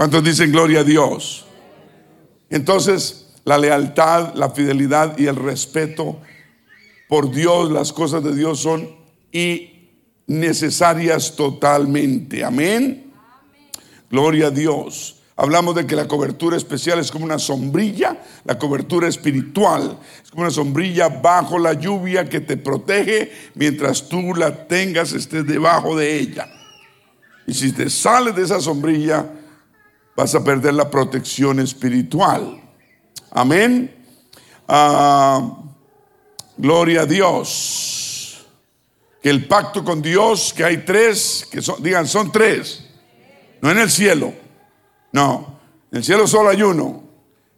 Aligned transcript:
¿Cuántos 0.00 0.24
dicen 0.24 0.50
gloria 0.50 0.80
a 0.80 0.84
Dios? 0.84 1.44
Entonces, 2.48 3.26
la 3.44 3.58
lealtad, 3.58 4.32
la 4.32 4.48
fidelidad 4.48 5.18
y 5.18 5.26
el 5.26 5.36
respeto 5.36 6.18
por 7.06 7.30
Dios, 7.30 7.70
las 7.70 7.92
cosas 7.92 8.24
de 8.24 8.34
Dios 8.34 8.60
son 8.60 8.88
innecesarias 10.26 11.36
totalmente. 11.36 12.42
Amén. 12.42 13.12
Gloria 14.10 14.46
a 14.46 14.50
Dios. 14.50 15.16
Hablamos 15.36 15.74
de 15.74 15.86
que 15.86 15.96
la 15.96 16.08
cobertura 16.08 16.56
especial 16.56 16.98
es 16.98 17.10
como 17.10 17.26
una 17.26 17.38
sombrilla, 17.38 18.22
la 18.46 18.58
cobertura 18.58 19.06
espiritual 19.06 19.98
es 20.24 20.30
como 20.30 20.44
una 20.44 20.50
sombrilla 20.50 21.10
bajo 21.10 21.58
la 21.58 21.74
lluvia 21.74 22.26
que 22.26 22.40
te 22.40 22.56
protege 22.56 23.30
mientras 23.54 24.08
tú 24.08 24.34
la 24.34 24.66
tengas, 24.66 25.12
estés 25.12 25.46
debajo 25.46 25.94
de 25.94 26.20
ella. 26.20 26.48
Y 27.46 27.52
si 27.52 27.72
te 27.72 27.90
sales 27.90 28.34
de 28.34 28.44
esa 28.44 28.60
sombrilla, 28.60 29.34
vas 30.20 30.34
a 30.34 30.44
perder 30.44 30.74
la 30.74 30.90
protección 30.90 31.60
espiritual. 31.60 32.60
Amén. 33.30 33.94
Ah, 34.68 35.58
gloria 36.56 37.02
a 37.02 37.06
Dios. 37.06 38.46
Que 39.22 39.30
el 39.30 39.46
pacto 39.46 39.84
con 39.84 40.00
Dios, 40.00 40.52
que 40.54 40.64
hay 40.64 40.78
tres, 40.78 41.46
que 41.50 41.60
son, 41.60 41.82
digan, 41.82 42.06
son 42.06 42.32
tres, 42.32 42.86
no 43.60 43.70
en 43.70 43.78
el 43.78 43.90
cielo 43.90 44.32
no, 45.12 45.60
en 45.90 45.98
el 45.98 46.04
cielo 46.04 46.26
solo 46.26 46.50
hay 46.50 46.62
uno, 46.62 47.02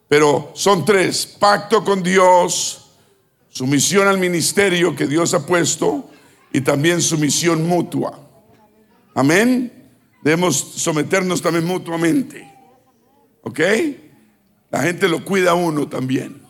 pero 0.09 0.53
son 0.55 0.85
tres. 0.85 1.27
Pacto 1.27 1.85
con 1.85 2.03
Dios, 2.03 2.93
sumisión 3.49 4.09
al 4.09 4.19
ministerio 4.19 4.97
que 4.97 5.07
Dios 5.07 5.35
ha 5.35 5.45
puesto 5.45 6.11
y 6.53 6.61
también 6.63 7.03
sumisión 7.03 7.67
mutua. 7.67 8.19
Amén. 9.15 9.91
Debemos 10.23 10.57
someternos 10.57 11.43
también 11.43 11.67
mutuamente. 11.67 12.51
¿Ok? 13.43 13.61
La 14.71 14.83
gente 14.83 15.09
lo 15.09 15.25
cuida 15.25 15.53
a 15.53 15.55
uno 15.55 15.89
también. 15.89 16.43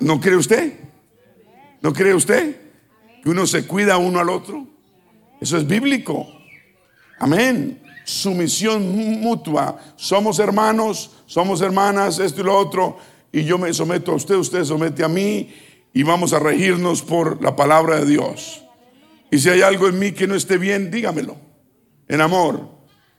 ¿No 0.00 0.20
cree 0.20 0.36
usted? 0.36 0.78
¿No 1.80 1.92
cree 1.92 2.14
usted? 2.14 2.56
Que 3.22 3.30
uno 3.30 3.46
se 3.46 3.66
cuida 3.66 3.96
uno 3.96 4.20
al 4.20 4.28
otro. 4.28 4.66
Eso 5.40 5.56
es 5.56 5.66
bíblico. 5.66 6.26
Amén 7.18 7.84
sumisión 8.04 9.20
mutua. 9.20 9.78
Somos 9.96 10.38
hermanos, 10.38 11.10
somos 11.26 11.60
hermanas, 11.62 12.18
esto 12.18 12.42
y 12.42 12.44
lo 12.44 12.56
otro, 12.56 12.98
y 13.32 13.44
yo 13.44 13.58
me 13.58 13.72
someto 13.72 14.12
a 14.12 14.16
usted, 14.16 14.36
usted 14.36 14.64
somete 14.64 15.02
a 15.02 15.08
mí, 15.08 15.52
y 15.92 16.02
vamos 16.02 16.32
a 16.32 16.38
regirnos 16.38 17.02
por 17.02 17.42
la 17.42 17.56
palabra 17.56 18.00
de 18.00 18.06
Dios. 18.06 18.62
Y 19.30 19.38
si 19.38 19.48
hay 19.48 19.62
algo 19.62 19.88
en 19.88 19.98
mí 19.98 20.12
que 20.12 20.26
no 20.26 20.34
esté 20.34 20.58
bien, 20.58 20.90
dígamelo, 20.90 21.36
en 22.06 22.20
amor. 22.20 22.73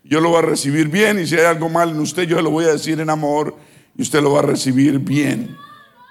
Yo 0.08 0.22
lo 0.22 0.30
voy 0.30 0.38
a 0.38 0.42
recibir 0.44 0.88
bien, 0.88 1.20
y 1.20 1.26
si 1.26 1.36
hay 1.36 1.46
algo 1.46 1.68
mal 1.68 1.90
en 1.90 2.00
usted, 2.00 2.24
yo 2.24 2.40
lo 2.40 2.52
voy 2.52 2.66
a 2.66 2.74
decir 2.74 3.00
en 3.00 3.10
amor, 3.10 3.56
y 3.98 4.04
usted 4.04 4.22
lo 4.22 4.34
va 4.34 4.40
a 4.40 4.44
recibir 4.44 5.00
bien. 5.00 5.58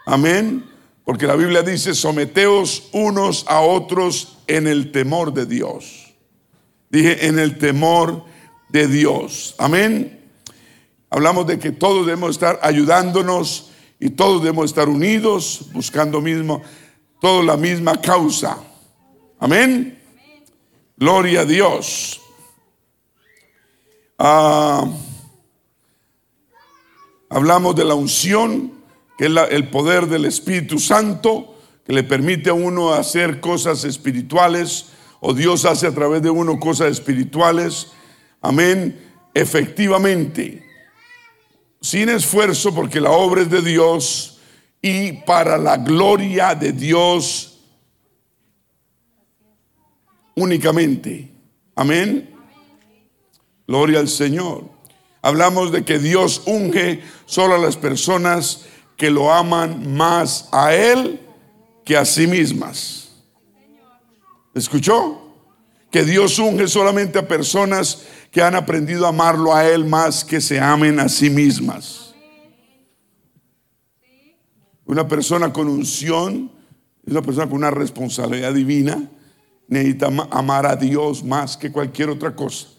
Amén. 0.05 0.65
Porque 1.05 1.29
la 1.29 1.37
Biblia 1.37 1.63
dice, 1.63 1.95
someteos 1.95 2.89
unos 2.93 3.45
a 3.47 3.61
otros 3.61 4.39
en 4.49 4.67
el 4.67 4.91
temor 4.91 5.33
de 5.33 5.47
Dios. 5.47 6.13
Dije, 6.91 7.29
en 7.29 7.39
el 7.39 7.57
temor 7.57 8.25
de 8.69 8.89
Dios. 8.89 9.55
Amén. 9.59 10.21
Hablamos 11.09 11.47
de 11.47 11.61
que 11.61 11.71
todos 11.71 12.05
debemos 12.05 12.31
estar 12.31 12.59
ayudándonos 12.63 13.71
y 14.01 14.11
todos 14.11 14.43
debemos 14.43 14.67
estar 14.67 14.89
unidos, 14.89 15.69
buscando 15.73 16.21
mismo, 16.21 16.63
toda 17.21 17.45
la 17.45 17.57
misma 17.57 18.01
causa. 18.01 18.59
Amén. 19.39 20.01
Gloria 20.97 21.43
a 21.43 21.45
Dios. 21.45 22.21
Ah, 24.27 24.91
hablamos 27.29 27.77
de 27.77 27.85
la 27.85 27.95
unción, 27.95 28.73
que 29.19 29.27
es 29.27 29.33
el 29.51 29.69
poder 29.69 30.07
del 30.07 30.25
Espíritu 30.25 30.79
Santo, 30.79 31.59
que 31.85 31.93
le 31.93 32.05
permite 32.05 32.49
a 32.49 32.55
uno 32.55 32.95
hacer 32.95 33.41
cosas 33.41 33.85
espirituales, 33.85 34.87
o 35.21 35.35
Dios 35.35 35.67
hace 35.67 35.87
a 35.87 35.95
través 35.95 36.23
de 36.23 36.31
uno 36.31 36.59
cosas 36.59 36.91
espirituales 36.91 37.89
Amén. 38.41 38.99
Efectivamente, 39.35 40.65
sin 41.83 42.09
esfuerzo, 42.09 42.75
porque 42.75 43.03
la 43.03 43.11
obra 43.11 43.43
es 43.43 43.51
de 43.51 43.61
Dios 43.61 44.41
y 44.81 45.13
para 45.13 45.59
la 45.59 45.77
gloria 45.77 46.55
de 46.55 46.73
Dios 46.73 47.59
únicamente. 50.35 51.31
Amén. 51.75 52.34
Gloria 53.67 54.01
al 54.01 54.09
Señor. 54.09 54.65
Hablamos 55.23 55.73
de 55.73 55.85
que 55.85 55.99
Dios 55.99 56.43
unge 56.47 57.03
solo 57.25 57.55
a 57.55 57.59
las 57.59 57.77
personas 57.77 58.67
que 58.97 59.11
lo 59.11 59.33
aman 59.33 59.95
más 59.95 60.49
a 60.53 60.75
Él 60.75 61.21
que 61.85 61.97
a 61.97 62.05
sí 62.05 62.27
mismas. 62.27 63.09
¿Escuchó? 64.55 65.21
Que 65.91 66.05
Dios 66.05 66.39
unge 66.39 66.69
solamente 66.69 67.19
a 67.19 67.27
personas 67.27 68.05
que 68.31 68.43
han 68.43 68.55
aprendido 68.55 69.07
a 69.07 69.11
amarlo 69.11 69.55
a 69.55 69.67
Él 69.67 69.85
más 69.85 70.25
que 70.25 70.41
se 70.41 70.61
amen 70.61 71.01
a 71.01 71.09
sí 71.09 71.31
mismas. 71.31 72.15
Una 74.85 75.09
persona 75.09 75.53
con 75.53 75.69
unción 75.69 76.51
es 77.07 77.13
una 77.13 77.23
persona 77.23 77.47
con 77.47 77.57
una 77.57 77.71
responsabilidad 77.71 78.53
divina. 78.53 79.11
Necesita 79.69 80.09
amar 80.31 80.67
a 80.67 80.77
Dios 80.77 81.25
más 81.25 81.57
que 81.57 81.73
cualquier 81.73 82.11
otra 82.11 82.35
cosa. 82.35 82.74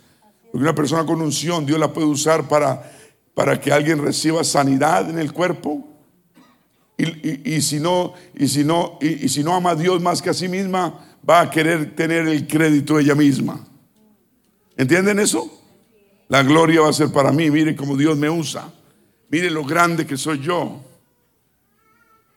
Porque 0.55 0.63
una 0.63 0.73
persona 0.73 1.05
con 1.05 1.19
unción, 1.19 1.65
Dios 1.65 1.77
la 1.77 1.91
puede 1.91 2.07
usar 2.07 2.47
para, 2.47 2.89
para 3.33 3.59
que 3.59 3.73
alguien 3.73 4.01
reciba 4.01 4.41
sanidad 4.45 5.09
en 5.09 5.19
el 5.19 5.33
cuerpo. 5.33 5.85
Y, 6.97 7.61
si 7.61 7.77
no, 7.81 8.13
y, 8.33 8.47
si 8.47 8.63
no, 8.63 8.97
y 9.01 9.27
si 9.27 9.43
no 9.43 9.53
ama 9.53 9.71
a 9.71 9.75
Dios 9.75 10.01
más 10.01 10.21
que 10.21 10.29
a 10.29 10.33
sí 10.33 10.47
misma, 10.47 11.17
va 11.29 11.41
a 11.41 11.49
querer 11.49 11.93
tener 11.93 12.25
el 12.29 12.47
crédito 12.47 12.97
ella 12.97 13.15
misma. 13.15 13.67
¿Entienden 14.77 15.19
eso? 15.19 15.61
La 16.29 16.41
gloria 16.41 16.79
va 16.79 16.89
a 16.89 16.93
ser 16.93 17.11
para 17.11 17.33
mí. 17.33 17.51
Mire 17.51 17.75
cómo 17.75 17.97
Dios 17.97 18.17
me 18.17 18.29
usa. 18.29 18.71
Mire 19.27 19.51
lo 19.51 19.65
grande 19.65 20.07
que 20.07 20.15
soy 20.15 20.39
yo. 20.39 20.79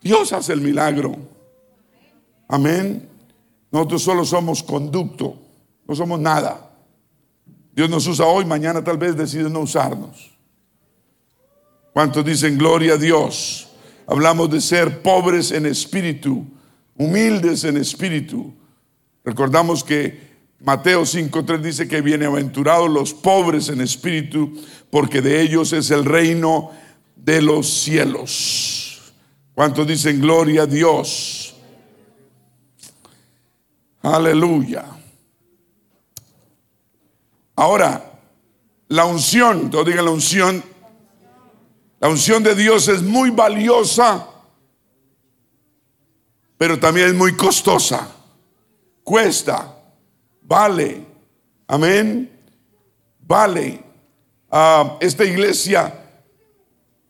Dios 0.02 0.32
hace 0.32 0.54
el 0.54 0.60
milagro. 0.60 1.16
Amén. 2.48 3.08
Nosotros 3.70 4.02
solo 4.02 4.24
somos 4.24 4.64
conducto. 4.64 5.38
No 5.86 5.94
somos 5.94 6.18
nada. 6.18 6.67
Dios 7.78 7.88
nos 7.88 8.08
usa 8.08 8.26
hoy, 8.26 8.44
mañana 8.44 8.82
tal 8.82 8.98
vez 8.98 9.16
decide 9.16 9.48
no 9.48 9.60
usarnos. 9.60 10.32
¿Cuántos 11.92 12.24
dicen 12.24 12.58
gloria 12.58 12.94
a 12.94 12.96
Dios? 12.96 13.68
Hablamos 14.08 14.50
de 14.50 14.60
ser 14.60 15.00
pobres 15.00 15.52
en 15.52 15.64
espíritu, 15.64 16.44
humildes 16.96 17.62
en 17.62 17.76
espíritu. 17.76 18.52
Recordamos 19.24 19.84
que 19.84 20.20
Mateo 20.58 21.02
5.3 21.02 21.60
dice 21.60 21.86
que 21.86 22.00
bienaventurados 22.00 22.90
los 22.90 23.14
pobres 23.14 23.68
en 23.68 23.80
espíritu, 23.80 24.60
porque 24.90 25.22
de 25.22 25.40
ellos 25.40 25.72
es 25.72 25.92
el 25.92 26.04
reino 26.04 26.72
de 27.14 27.40
los 27.42 27.72
cielos. 27.72 29.12
¿Cuántos 29.54 29.86
dicen 29.86 30.20
gloria 30.20 30.62
a 30.62 30.66
Dios? 30.66 31.54
Aleluya. 34.02 34.97
Ahora, 37.58 38.12
la 38.86 39.04
unción, 39.04 39.68
todos 39.68 39.84
digan 39.84 40.04
la 40.04 40.12
unción, 40.12 40.62
la 41.98 42.08
unción 42.08 42.44
de 42.44 42.54
Dios 42.54 42.86
es 42.86 43.02
muy 43.02 43.30
valiosa, 43.30 44.28
pero 46.56 46.78
también 46.78 47.08
es 47.08 47.14
muy 47.14 47.34
costosa. 47.34 48.14
Cuesta 49.02 49.76
vale. 50.40 51.04
Amén. 51.66 52.30
Vale. 53.26 53.82
Ah, 54.52 54.96
esta 55.00 55.24
iglesia 55.24 55.92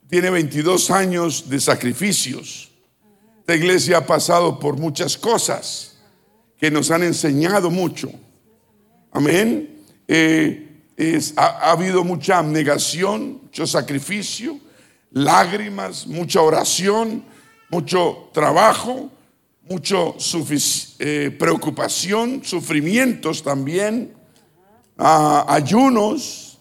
tiene 0.09 0.31
22 0.31 0.91
años 0.91 1.51
de 1.51 1.61
sacrificios. 1.61 2.71
Esta 3.41 3.55
iglesia 3.55 3.99
ha 3.99 4.07
pasado 4.07 4.59
por 4.59 4.79
muchas 4.79 5.19
cosas 5.19 5.99
que 6.57 6.71
nos 6.71 6.91
han 6.91 7.03
enseñado 7.03 7.71
mucho. 7.71 8.11
Amén. 9.13 9.78
Eh, 10.09 11.33
ha, 11.37 11.47
ha 11.47 11.71
habido 11.73 12.03
mucha 12.03 12.39
abnegación, 12.39 13.43
mucho 13.43 13.67
sacrificio, 13.67 14.59
lágrimas, 15.13 16.07
mucha 16.07 16.41
oración, 16.41 17.23
mucho 17.71 18.31
trabajo 18.33 19.11
mucho 19.69 20.17
eh, 20.99 21.37
preocupación, 21.39 22.43
sufrimientos 22.43 23.43
también, 23.43 24.15
ayunos, 24.97 26.59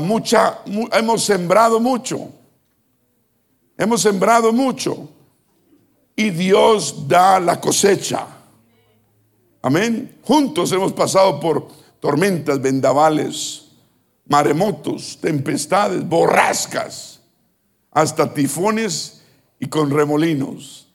mucha, 0.00 0.60
hemos 0.92 1.22
sembrado 1.24 1.78
mucho, 1.78 2.30
hemos 3.76 4.00
sembrado 4.00 4.52
mucho 4.52 5.08
y 6.16 6.30
Dios 6.30 7.06
da 7.06 7.38
la 7.38 7.60
cosecha. 7.60 8.26
Amén. 9.60 10.18
Juntos 10.24 10.72
hemos 10.72 10.92
pasado 10.92 11.38
por 11.38 11.68
tormentas, 12.02 12.60
vendavales, 12.60 13.68
maremotos, 14.26 15.20
tempestades, 15.20 16.04
borrascas, 16.08 17.20
hasta 17.92 18.34
tifones 18.34 19.22
y 19.60 19.66
con 19.68 19.88
remolinos. 19.88 20.92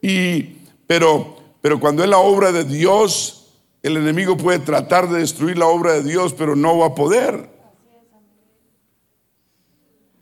Y 0.00 0.56
pero 0.86 1.36
pero 1.60 1.78
cuando 1.78 2.02
es 2.02 2.08
la 2.08 2.16
obra 2.16 2.50
de 2.50 2.64
Dios, 2.64 3.50
el 3.82 3.98
enemigo 3.98 4.38
puede 4.38 4.58
tratar 4.58 5.10
de 5.10 5.18
destruir 5.20 5.58
la 5.58 5.66
obra 5.66 5.92
de 5.92 6.02
Dios, 6.02 6.32
pero 6.32 6.56
no 6.56 6.78
va 6.78 6.86
a 6.86 6.94
poder. 6.94 7.50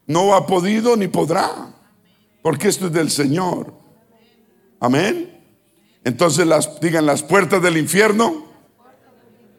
No 0.09 0.35
ha 0.35 0.45
podido 0.45 0.97
ni 0.97 1.07
podrá, 1.07 1.73
porque 2.43 2.67
esto 2.67 2.87
es 2.87 2.93
del 2.93 3.13
Señor. 3.13 3.73
Amén. 4.81 5.41
Entonces 6.03 6.49
las 6.49 6.81
digan 6.81 7.07
las 7.07 7.23
puertas 7.23 7.63
del 7.63 7.77
infierno 7.77 8.50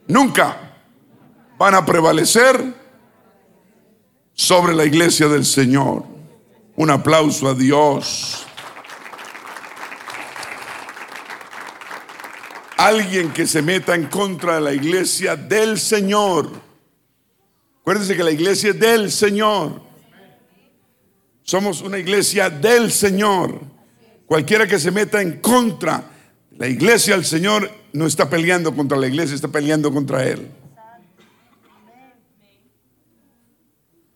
nunca 0.06 0.76
van 1.58 1.74
a 1.74 1.84
prevalecer 1.84 2.74
sobre 4.34 4.74
la 4.74 4.84
iglesia 4.84 5.28
del 5.28 5.44
Señor. 5.44 6.04
Un 6.76 6.90
aplauso 6.90 7.48
a 7.48 7.54
Dios. 7.54 8.46
Alguien 12.76 13.32
que 13.32 13.46
se 13.46 13.62
meta 13.62 13.94
en 13.94 14.06
contra 14.06 14.56
de 14.56 14.60
la 14.60 14.72
iglesia 14.72 15.36
del 15.36 15.78
Señor. 15.78 16.50
Acuérdense 17.80 18.16
que 18.16 18.24
la 18.24 18.30
iglesia 18.30 18.70
es 18.70 18.80
del 18.80 19.10
Señor. 19.10 19.82
Somos 21.42 21.80
una 21.82 21.98
iglesia 21.98 22.48
del 22.48 22.90
Señor. 22.90 23.60
Cualquiera 24.26 24.66
que 24.66 24.78
se 24.78 24.90
meta 24.90 25.20
en 25.20 25.40
contra 25.40 26.11
la 26.58 26.68
iglesia 26.68 27.14
del 27.14 27.24
Señor 27.24 27.70
no 27.92 28.06
está 28.06 28.28
peleando 28.28 28.74
contra 28.74 28.96
la 28.98 29.06
iglesia, 29.06 29.34
está 29.34 29.48
peleando 29.48 29.92
contra 29.92 30.26
Él. 30.26 30.48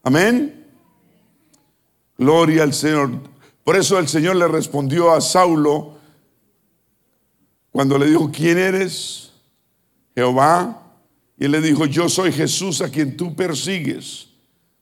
Amén. 0.02 0.64
Gloria 2.16 2.62
al 2.62 2.72
Señor. 2.72 3.10
Por 3.64 3.76
eso 3.76 3.98
el 3.98 4.06
Señor 4.06 4.36
le 4.36 4.46
respondió 4.46 5.12
a 5.12 5.20
Saulo 5.20 5.98
cuando 7.72 7.98
le 7.98 8.06
dijo, 8.06 8.30
¿quién 8.30 8.58
eres? 8.58 9.32
Jehová. 10.14 10.82
Y 11.36 11.44
él 11.44 11.50
le 11.50 11.60
dijo, 11.60 11.84
yo 11.84 12.08
soy 12.08 12.32
Jesús 12.32 12.80
a 12.80 12.88
quien 12.88 13.16
tú 13.16 13.34
persigues. 13.34 14.28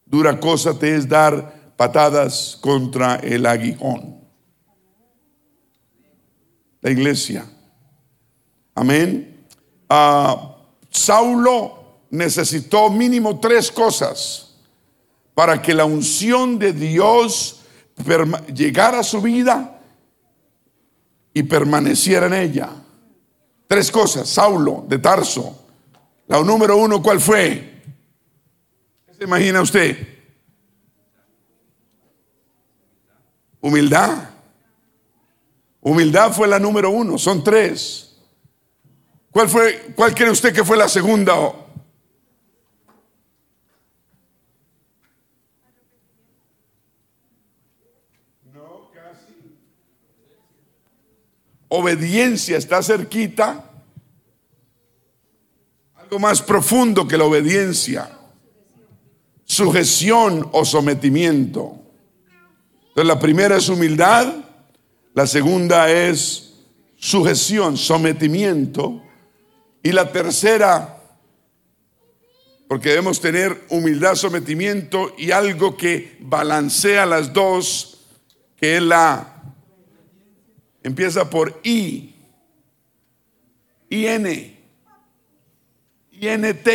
Dura 0.05 0.39
cosa 0.39 0.77
te 0.77 0.95
es 0.95 1.09
dar 1.09 1.73
patadas 1.75 2.57
contra 2.61 3.15
el 3.15 3.45
aguijón. 3.45 4.24
La 6.85 6.91
iglesia. 6.91 7.43
Amén. 8.75 9.47
Ah, 9.89 10.55
Saulo 10.91 12.01
necesitó 12.11 12.91
mínimo 12.91 13.39
tres 13.39 13.71
cosas 13.71 14.55
para 15.33 15.59
que 15.59 15.73
la 15.73 15.85
unción 15.85 16.59
de 16.59 16.73
Dios 16.73 17.61
llegara 18.53 18.99
a 18.99 19.03
su 19.03 19.19
vida 19.19 19.81
y 21.33 21.41
permaneciera 21.41 22.27
en 22.27 22.35
ella. 22.35 22.69
Tres 23.65 23.89
cosas, 23.89 24.29
Saulo 24.29 24.85
de 24.87 24.99
Tarso. 24.99 25.65
La 26.27 26.39
número 26.43 26.77
uno, 26.77 27.01
¿cuál 27.01 27.19
fue? 27.19 27.81
¿Qué 29.07 29.13
se 29.15 29.23
imagina 29.23 29.59
usted? 29.59 30.07
Humildad. 33.59 34.34
Humildad 35.87 36.31
fue 36.31 36.47
la 36.47 36.57
número 36.57 36.89
uno, 36.89 37.19
son 37.19 37.43
tres. 37.43 38.15
¿Cuál 39.29 39.47
fue, 39.47 39.93
cuál 39.95 40.15
cree 40.15 40.31
usted 40.31 40.51
que 40.51 40.63
fue 40.63 40.75
la 40.77 40.89
segunda? 40.89 41.35
obediencia 51.67 52.57
está 52.57 52.81
cerquita, 52.81 53.69
algo 55.95 56.19
más 56.19 56.41
profundo 56.41 57.05
que 57.05 57.17
la 57.17 57.25
obediencia, 57.25 58.17
sujeción 59.43 60.47
o 60.53 60.63
sometimiento. 60.63 61.79
Entonces 62.87 63.05
la 63.05 63.19
primera 63.19 63.57
es 63.57 63.67
humildad, 63.67 64.44
la 65.15 65.25
segunda 65.25 65.89
es 65.89 66.53
sujeción, 66.97 67.77
sometimiento, 67.77 69.01
y 69.81 69.91
la 69.91 70.11
tercera, 70.11 71.01
porque 72.67 72.89
debemos 72.89 73.21
tener 73.21 73.65
humildad, 73.69 74.15
sometimiento 74.15 75.15
y 75.17 75.31
algo 75.31 75.77
que 75.77 76.17
balancea 76.19 77.05
las 77.05 77.33
dos, 77.33 78.05
que 78.57 78.77
es 78.77 78.83
la 78.83 79.31
Empieza 80.85 81.27
por 81.27 81.61
I, 81.63 82.13
IN, 83.89 84.55
INT. 86.11 86.67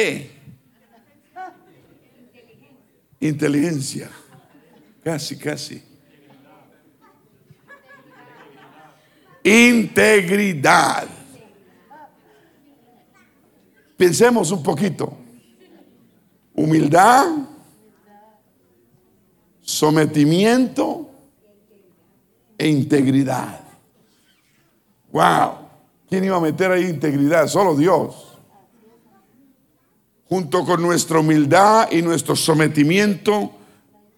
Inteligencia. 3.21 4.11
Casi, 5.05 5.37
casi. 5.39 5.90
Integridad. 9.43 11.09
Pensemos 13.97 14.51
un 14.51 14.63
poquito. 14.63 15.17
Humildad, 16.55 17.27
sometimiento 19.61 21.11
e 22.57 22.69
integridad. 22.69 23.61
Wow. 25.13 25.59
¿Quién 26.09 26.25
iba 26.25 26.37
a 26.37 26.41
meter 26.41 26.71
ahí 26.71 26.85
integridad? 26.87 27.47
Solo 27.47 27.77
Dios. 27.77 28.39
Junto 30.29 30.65
con 30.65 30.81
nuestra 30.83 31.21
humildad 31.21 31.89
y 31.91 32.03
nuestro 32.03 32.37
sometimiento, 32.37 33.53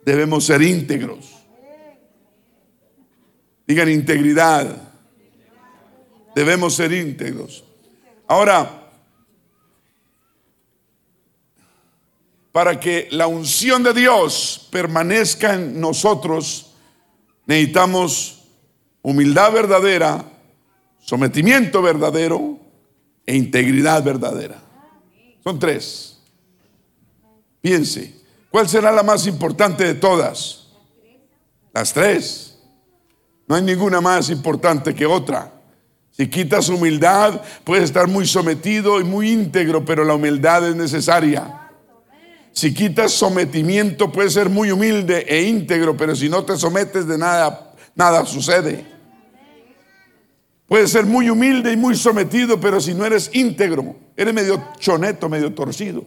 debemos 0.05 0.45
ser 0.45 0.63
íntegros. 0.63 1.33
Digan 3.67 3.89
integridad. 3.89 4.92
Debemos 6.35 6.75
ser 6.75 6.93
íntegros. 6.93 7.65
Ahora, 8.27 8.83
para 12.53 12.79
que 12.79 13.09
la 13.11 13.27
unción 13.27 13.83
de 13.83 13.95
Dios 13.95 14.69
permanezca 14.71 15.55
en 15.55 15.81
nosotros, 15.81 16.73
necesitamos 17.47 18.45
humildad 19.03 19.53
verdadera, 19.53 20.25
sometimiento 21.01 21.83
verdadero 21.83 22.59
e 23.27 23.37
integridad 23.37 24.03
verdadera. 24.03 24.63
Son 25.43 25.59
tres. 25.59 26.21
Piense, 27.61 28.15
¿cuál 28.51 28.69
será 28.69 28.93
la 28.93 29.03
más 29.03 29.27
importante 29.27 29.85
de 29.85 29.95
todas? 29.95 30.69
Las 31.73 31.93
tres. 31.93 32.59
No 33.47 33.55
hay 33.55 33.63
ninguna 33.63 34.01
más 34.01 34.31
importante 34.31 34.95
que 34.95 35.07
otra. 35.07 35.52
Si 36.13 36.29
quitas 36.29 36.69
humildad, 36.69 37.41
puedes 37.65 37.85
estar 37.85 38.07
muy 38.07 38.27
sometido 38.27 39.01
y 39.01 39.05
muy 39.05 39.31
íntegro, 39.31 39.85
pero 39.85 40.05
la 40.05 40.15
humildad 40.15 40.69
es 40.69 40.77
necesaria. 40.77 41.71
Si 42.53 42.75
quitas 42.75 43.13
sometimiento, 43.13 44.13
puedes 44.13 44.35
ser 44.35 44.51
muy 44.51 44.71
humilde 44.71 45.25
e 45.27 45.43
íntegro, 45.43 45.97
pero 45.97 46.15
si 46.15 46.29
no 46.29 46.45
te 46.45 46.57
sometes 46.59 47.07
de 47.07 47.17
nada, 47.17 47.73
nada 47.95 48.27
sucede. 48.27 48.85
Puedes 50.67 50.91
ser 50.91 51.07
muy 51.07 51.31
humilde 51.31 51.73
y 51.73 51.77
muy 51.77 51.97
sometido, 51.97 52.61
pero 52.61 52.79
si 52.79 52.93
no 52.93 53.07
eres 53.07 53.31
íntegro, 53.33 53.97
eres 54.15 54.35
medio 54.35 54.63
choneto, 54.79 55.31
medio 55.31 55.53
torcido. 55.55 56.05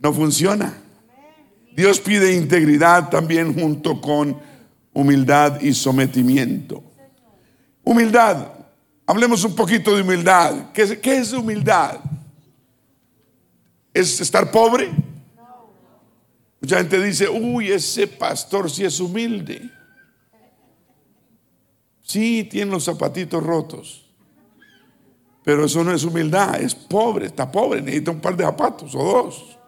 No 0.00 0.12
funciona. 0.12 0.74
Dios 1.74 1.98
pide 1.98 2.34
integridad 2.34 3.08
también 3.08 3.54
junto 3.58 4.00
con 4.02 4.38
humildad 4.92 5.60
y 5.62 5.72
sometimiento. 5.72 6.82
Humildad. 7.84 8.48
Hablemos 9.06 9.44
un 9.44 9.54
poquito 9.54 9.94
de 9.94 10.02
humildad. 10.02 10.72
¿Qué 10.72 11.16
es, 11.16 11.32
humildad? 11.32 12.00
¿Es 13.92 14.20
estar 14.20 14.50
pobre? 14.50 14.90
Mucha 16.60 16.78
gente 16.78 17.02
dice, 17.02 17.28
uy, 17.28 17.70
ese 17.70 18.06
pastor 18.06 18.70
sí 18.70 18.84
es 18.84 18.98
humilde. 18.98 19.70
Sí, 22.02 22.44
tiene 22.50 22.70
los 22.70 22.84
zapatitos 22.84 23.42
rotos. 23.42 24.04
Pero 25.42 25.66
eso 25.66 25.84
no 25.84 25.92
es 25.92 26.04
humildad, 26.04 26.58
es 26.60 26.74
pobre, 26.74 27.26
está 27.26 27.52
pobre, 27.52 27.82
necesita 27.82 28.10
un 28.12 28.20
par 28.20 28.34
de 28.34 28.44
zapatos 28.44 28.94
o 28.94 29.02
dos. 29.02 29.58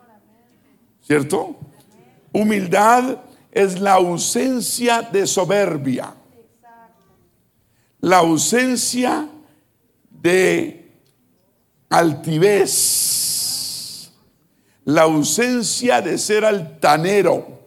¿Cierto? 1.02 1.54
Humildad 2.32 3.18
es 3.52 3.78
la 3.78 3.92
ausencia 3.94 5.02
de 5.02 5.26
soberbia. 5.26 6.14
La 8.06 8.18
ausencia 8.18 9.28
de 10.08 10.92
altivez. 11.88 13.32
la 14.84 15.02
ausencia 15.02 16.00
de 16.00 16.16
ser 16.16 16.44
altanero. 16.44 17.62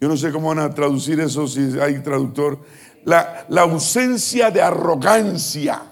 Yo 0.00 0.08
no 0.08 0.16
sé 0.16 0.32
cómo 0.32 0.48
van 0.48 0.60
a 0.60 0.70
traducir 0.70 1.20
eso 1.20 1.46
si 1.46 1.78
hay 1.78 1.98
traductor. 1.98 2.58
La, 3.04 3.44
la 3.50 3.60
ausencia 3.60 4.50
de 4.50 4.62
arrogancia, 4.62 5.82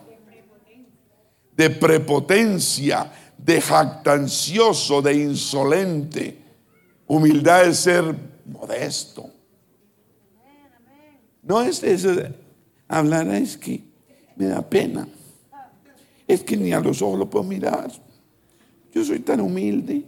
de 1.54 1.68
prepotencia, 1.68 3.12
de 3.36 3.60
jactancioso, 3.60 5.02
de 5.02 5.12
insolente. 5.12 6.42
Humildad 7.06 7.66
es 7.66 7.80
ser 7.80 8.14
modesto. 8.46 9.28
No 11.42 11.60
es 11.60 11.82
eso 11.82 12.14
hablar, 12.98 13.28
es 13.28 13.56
que 13.56 13.84
me 14.36 14.46
da 14.46 14.62
pena. 14.62 15.08
Es 16.26 16.42
que 16.42 16.56
ni 16.56 16.72
a 16.72 16.80
los 16.80 17.02
ojos 17.02 17.18
lo 17.18 17.30
puedo 17.30 17.44
mirar. 17.44 17.90
Yo 18.92 19.04
soy 19.04 19.20
tan 19.20 19.40
humilde. 19.40 20.04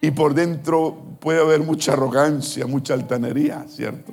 Y 0.00 0.10
por 0.10 0.34
dentro 0.34 1.16
puede 1.20 1.40
haber 1.40 1.60
mucha 1.60 1.92
arrogancia, 1.92 2.66
mucha 2.66 2.94
altanería, 2.94 3.64
¿cierto? 3.68 4.12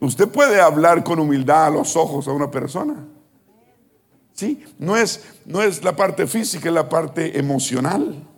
Usted 0.00 0.28
puede 0.28 0.60
hablar 0.60 1.02
con 1.02 1.18
humildad 1.18 1.66
a 1.66 1.70
los 1.70 1.96
ojos 1.96 2.28
a 2.28 2.32
una 2.32 2.50
persona. 2.50 3.06
Sí, 4.32 4.64
no 4.78 4.96
es, 4.96 5.24
no 5.46 5.62
es 5.62 5.82
la 5.82 5.94
parte 5.96 6.26
física, 6.26 6.68
es 6.68 6.74
la 6.74 6.88
parte 6.88 7.38
emocional. 7.38 8.28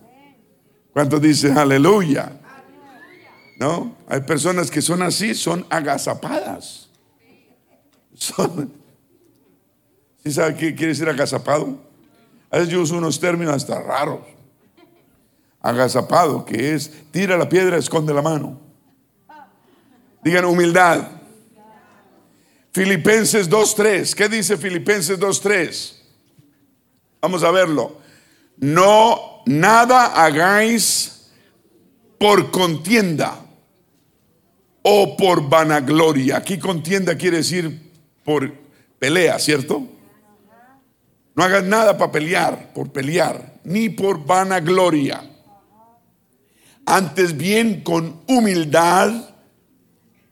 ¿Cuántos 0.93 1.21
dicen 1.21 1.59
aleluya? 1.59 2.41
¿No? 3.59 3.97
Hay 4.07 4.21
personas 4.21 4.71
que 4.71 4.81
son 4.81 5.03
así, 5.03 5.35
son 5.35 5.67
agazapadas. 5.69 6.86
¿Sí 8.16 8.32
sabe 10.32 10.56
qué 10.56 10.75
quiere 10.75 10.92
decir 10.92 11.08
agazapado? 11.08 11.78
A 12.50 12.58
veces 12.58 12.73
yo 12.73 12.80
uso 12.80 12.96
unos 12.96 13.20
términos 13.20 13.54
hasta 13.54 13.80
raros. 13.80 14.20
Agazapado, 15.61 16.44
que 16.44 16.75
es 16.75 16.90
tira 17.11 17.37
la 17.37 17.49
piedra, 17.49 17.76
esconde 17.76 18.14
la 18.14 18.23
mano. 18.23 18.61
Digan 20.25 20.44
humildad. 20.44 21.08
Filipenses 22.73 23.49
2.3. 23.49 24.14
¿Qué 24.14 24.28
dice 24.28 24.56
Filipenses 24.56 25.18
2.3? 25.18 25.94
Vamos 27.20 27.42
a 27.42 27.50
verlo. 27.50 27.99
No, 28.58 29.42
nada 29.46 30.06
hagáis 30.06 31.30
por 32.18 32.50
contienda 32.50 33.40
o 34.82 35.16
por 35.16 35.49
vanagloria. 35.49 36.38
Aquí 36.38 36.58
contienda 36.58 37.16
quiere 37.16 37.38
decir 37.38 37.86
por 38.26 38.52
pelea, 38.99 39.38
¿cierto? 39.38 39.87
No 41.35 41.45
hagas 41.45 41.64
nada 41.64 41.97
para 41.97 42.11
pelear, 42.11 42.73
por 42.75 42.90
pelear, 42.90 43.61
ni 43.64 43.88
por 43.88 44.26
vanagloria. 44.26 45.23
Antes 46.85 47.37
bien 47.37 47.83
con 47.83 48.23
humildad, 48.26 49.30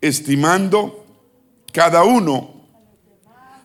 estimando 0.01 1.07
cada 1.73 2.05
uno 2.05 2.67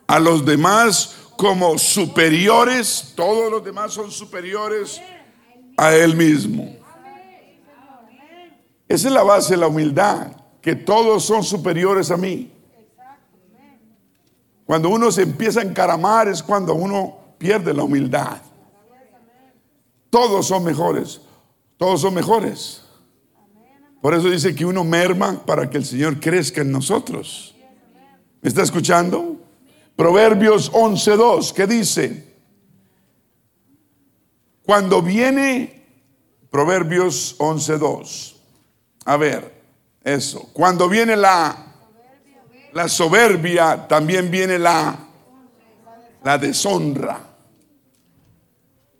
a 0.06 0.18
los 0.20 0.44
demás 0.46 1.16
como 1.36 1.78
superiores, 1.78 3.12
todos 3.16 3.50
los 3.50 3.64
demás 3.64 3.92
son 3.92 4.10
superiores 4.10 5.00
a 5.76 5.94
él 5.94 6.14
mismo. 6.14 6.76
Esa 8.86 9.08
es 9.08 9.14
la 9.14 9.22
base 9.22 9.54
de 9.54 9.56
la 9.56 9.68
humildad, 9.68 10.32
que 10.60 10.76
todos 10.76 11.24
son 11.24 11.42
superiores 11.42 12.10
a 12.10 12.16
mí. 12.16 12.59
Cuando 14.70 14.88
uno 14.88 15.10
se 15.10 15.22
empieza 15.22 15.58
a 15.58 15.64
encaramar 15.64 16.28
es 16.28 16.44
cuando 16.44 16.74
uno 16.74 17.34
pierde 17.38 17.74
la 17.74 17.82
humildad. 17.82 18.40
Todos 20.08 20.46
son 20.46 20.62
mejores, 20.62 21.20
todos 21.76 22.02
son 22.02 22.14
mejores. 22.14 22.84
Por 24.00 24.14
eso 24.14 24.30
dice 24.30 24.54
que 24.54 24.64
uno 24.64 24.84
merma 24.84 25.44
para 25.44 25.68
que 25.68 25.76
el 25.76 25.84
Señor 25.84 26.20
crezca 26.20 26.60
en 26.60 26.70
nosotros. 26.70 27.52
¿Me 28.40 28.48
está 28.48 28.62
escuchando? 28.62 29.38
Proverbios 29.96 30.70
11.2, 30.70 31.52
¿qué 31.52 31.66
dice? 31.66 32.32
Cuando 34.64 35.02
viene, 35.02 35.84
Proverbios 36.48 37.36
11.2, 37.40 38.34
a 39.04 39.16
ver, 39.16 39.52
eso, 40.04 40.48
cuando 40.52 40.88
viene 40.88 41.16
la, 41.16 41.69
la 42.72 42.88
soberbia, 42.88 43.86
también 43.88 44.30
viene 44.30 44.58
la, 44.58 44.98
la 46.22 46.38
deshonra. 46.38 47.20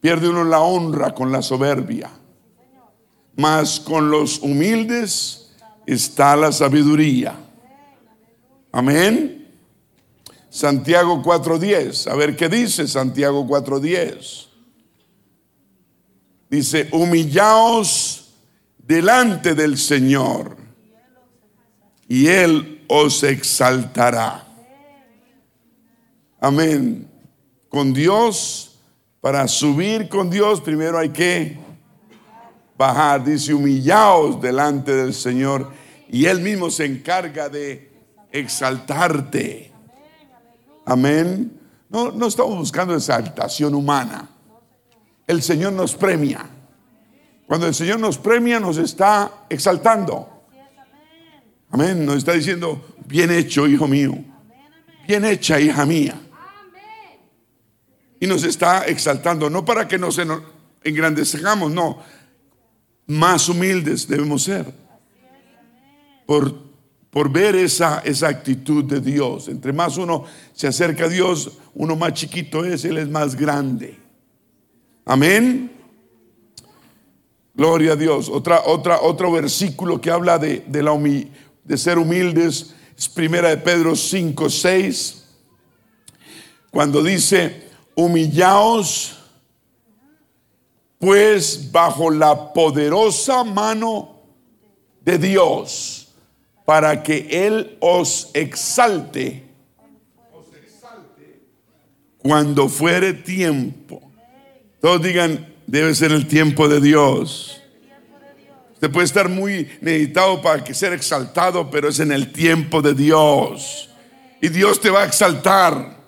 Pierde 0.01 0.29
uno 0.29 0.45
la 0.45 0.61
honra 0.61 1.13
con 1.15 1.31
la 1.31 1.43
soberbia. 1.43 2.11
Mas 3.37 3.81
con 3.81 4.11
los 4.11 4.41
humildes 4.41 5.53
está 5.87 6.37
la 6.37 6.53
sabiduría. 6.53 7.35
Amén. 8.73 9.49
Santiago 10.49 11.23
4.10. 11.23 12.11
A 12.11 12.17
ver 12.17 12.37
qué 12.37 12.49
dice 12.49 12.89
Santiago 12.89 13.47
4.10. 13.47 14.49
Dice, 16.49 16.89
humillaos 16.91 18.35
delante 18.79 19.55
del 19.55 19.79
Señor 19.79 20.57
y 22.09 22.27
Él 22.27 22.80
os 22.93 23.23
exaltará. 23.23 24.45
Amén. 26.41 27.09
Con 27.69 27.93
Dios 27.93 28.71
para 29.21 29.47
subir 29.47 30.09
con 30.09 30.29
Dios, 30.29 30.61
primero 30.61 30.99
hay 30.99 31.11
que 31.11 31.57
bajar. 32.77 33.23
Dice, 33.23 33.55
humillaos 33.55 34.41
delante 34.41 34.93
del 34.93 35.15
Señor 35.15 35.71
y 36.09 36.25
Él 36.25 36.41
mismo 36.41 36.69
se 36.71 36.87
encarga 36.87 37.49
de 37.49 37.93
exaltarte. 38.33 39.71
Amén. 40.85 41.61
No, 41.91 42.11
no 42.11 42.27
estamos 42.27 42.57
buscando 42.57 42.97
exaltación 42.97 43.75
humana. 43.75 44.29
El 45.29 45.43
Señor 45.43 45.75
nos 45.75 45.95
premia. 45.95 46.45
Cuando 47.47 47.69
el 47.69 47.75
Señor 47.75 48.01
nos 48.01 48.19
premia, 48.19 48.59
nos 48.59 48.79
está 48.79 49.45
exaltando. 49.49 50.30
Amén. 51.71 52.05
Nos 52.05 52.17
está 52.19 52.33
diciendo, 52.33 52.85
bien 53.07 53.31
hecho, 53.31 53.67
hijo 53.67 53.87
mío. 53.87 54.15
Bien 55.07 55.25
hecha, 55.25 55.61
hija 55.61 55.85
mía 55.87 56.21
y 58.21 58.27
nos 58.27 58.45
está 58.45 58.85
exaltando, 58.85 59.49
no 59.49 59.65
para 59.65 59.89
que 59.89 59.99
nos 59.99 60.21
engrandezcamos, 60.85 61.73
no, 61.73 61.99
más 63.07 63.49
humildes 63.49 64.07
debemos 64.07 64.43
ser. 64.43 64.67
Por, 66.27 66.55
por 67.11 67.33
ver 67.33 67.57
esa, 67.57 68.01
esa 68.01 68.29
actitud 68.29 68.85
de 68.85 69.01
Dios. 69.01 69.49
Entre 69.49 69.73
más 69.73 69.97
uno 69.97 70.27
se 70.53 70.69
acerca 70.69 71.07
a 71.07 71.09
Dios, 71.09 71.59
uno 71.75 71.97
más 71.97 72.13
chiquito 72.13 72.65
es, 72.65 72.85
Él 72.85 72.99
es 72.99 73.09
más 73.09 73.35
grande. 73.35 73.99
Amén. 75.07 75.73
Gloria 77.55 77.93
a 77.93 77.97
Dios. 77.97 78.29
Otra, 78.29 78.63
otra, 78.67 79.01
otro 79.01 79.33
versículo 79.33 80.01
que 80.01 80.11
habla 80.11 80.39
de, 80.39 80.63
de, 80.69 80.83
la 80.83 80.93
de 81.65 81.77
ser 81.77 81.99
humildes 81.99 82.75
es 82.97 83.09
primera 83.09 83.49
de 83.49 83.57
Pedro 83.57 83.97
5, 83.97 84.51
6. 84.51 85.25
Cuando 86.71 87.03
dice, 87.03 87.69
humillaos 87.95 89.17
pues 91.01 91.73
bajo 91.73 92.11
la 92.11 92.53
poderosa 92.53 93.43
mano 93.43 94.21
de 95.01 95.17
Dios 95.17 96.09
para 96.67 97.03
que 97.03 97.47
Él 97.47 97.79
os 97.81 98.31
exalte 98.35 99.49
cuando 102.19 102.69
fuere 102.69 103.15
tiempo. 103.15 104.03
Todos 104.79 105.03
digan, 105.03 105.55
debe 105.67 105.95
ser 105.95 106.13
el 106.13 106.29
tiempo 106.29 106.69
de 106.69 106.83
Dios. 106.83 107.60
Usted 108.81 108.93
puede 108.93 109.05
estar 109.05 109.29
muy 109.29 109.69
necesitado 109.83 110.41
para 110.41 110.65
que 110.65 110.73
ser 110.73 110.95
exaltado, 110.95 111.71
pero 111.71 111.91
es 111.91 112.01
en 112.01 112.13
el 112.13 112.33
tiempo 112.33 112.81
de 112.81 112.95
Dios. 112.95 113.91
Y 114.41 114.49
Dios 114.49 114.81
te 114.81 114.89
va 114.89 115.03
a 115.03 115.05
exaltar. 115.05 115.99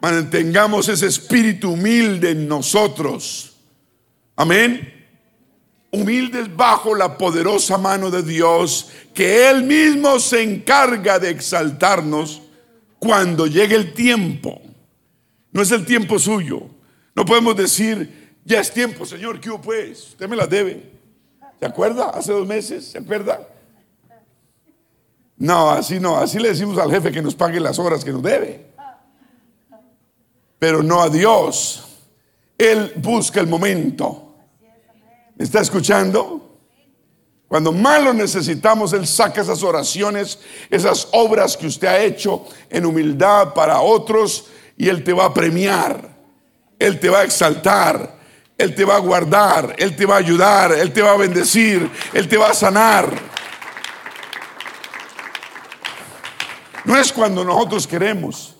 Mantengamos 0.00 0.88
ese 0.88 1.06
espíritu 1.08 1.72
humilde 1.72 2.30
en 2.30 2.46
nosotros. 2.46 3.56
Amén. 4.36 5.08
Humildes 5.90 6.54
bajo 6.54 6.94
la 6.94 7.18
poderosa 7.18 7.78
mano 7.78 8.12
de 8.12 8.22
Dios, 8.22 8.88
que 9.12 9.50
Él 9.50 9.64
mismo 9.64 10.20
se 10.20 10.44
encarga 10.44 11.18
de 11.18 11.30
exaltarnos 11.30 12.42
cuando 13.00 13.48
llegue 13.48 13.74
el 13.74 13.92
tiempo. 13.92 14.62
No 15.50 15.62
es 15.62 15.72
el 15.72 15.84
tiempo 15.84 16.20
suyo. 16.20 16.70
No 17.16 17.24
podemos 17.24 17.56
decir, 17.56 18.36
ya 18.44 18.60
es 18.60 18.72
tiempo, 18.72 19.04
Señor, 19.04 19.40
¿qué 19.40 19.50
hubo 19.50 19.60
pues? 19.60 20.10
Usted 20.10 20.28
me 20.28 20.36
la 20.36 20.46
debe. 20.46 20.95
¿Se 21.58 21.66
acuerda? 21.66 22.10
Hace 22.10 22.32
dos 22.32 22.46
meses, 22.46 22.86
¿se 22.86 22.98
acuerda? 22.98 23.48
No, 25.38 25.70
así 25.70 26.00
no, 26.00 26.16
así 26.16 26.38
le 26.38 26.48
decimos 26.48 26.78
al 26.78 26.90
jefe 26.90 27.12
que 27.12 27.22
nos 27.22 27.34
pague 27.34 27.60
las 27.60 27.78
horas 27.78 28.04
que 28.04 28.12
nos 28.12 28.22
debe 28.22 28.66
pero 30.58 30.82
no 30.82 31.02
a 31.02 31.08
Dios. 31.08 31.84
Él 32.56 32.92
busca 32.96 33.40
el 33.40 33.46
momento. 33.46 34.34
¿Está 35.38 35.60
escuchando? 35.60 36.58
Cuando 37.46 37.70
más 37.70 38.02
lo 38.02 38.12
necesitamos, 38.12 38.92
Él 38.92 39.06
saca 39.06 39.42
esas 39.42 39.62
oraciones, 39.62 40.38
esas 40.70 41.08
obras 41.12 41.56
que 41.56 41.66
usted 41.66 41.86
ha 41.86 42.00
hecho 42.00 42.46
en 42.70 42.86
humildad 42.86 43.54
para 43.54 43.80
otros 43.80 44.46
y 44.76 44.88
Él 44.88 45.04
te 45.04 45.12
va 45.12 45.26
a 45.26 45.34
premiar, 45.34 46.16
Él 46.78 46.98
te 46.98 47.08
va 47.08 47.20
a 47.20 47.24
exaltar, 47.24 48.16
Él 48.58 48.74
te 48.74 48.84
va 48.84 48.96
a 48.96 49.00
guardar, 49.00 49.74
Él 49.78 49.94
te 49.94 50.06
va 50.06 50.14
a 50.14 50.18
ayudar, 50.18 50.72
Él 50.72 50.92
te 50.92 51.02
va 51.02 51.12
a 51.12 51.16
bendecir, 51.16 51.90
Él 52.12 52.26
te 52.26 52.36
va 52.36 52.50
a 52.50 52.54
sanar. 52.54 53.10
No 56.84 56.96
es 56.96 57.12
cuando 57.12 57.44
nosotros 57.44 57.86
queremos. 57.86 58.56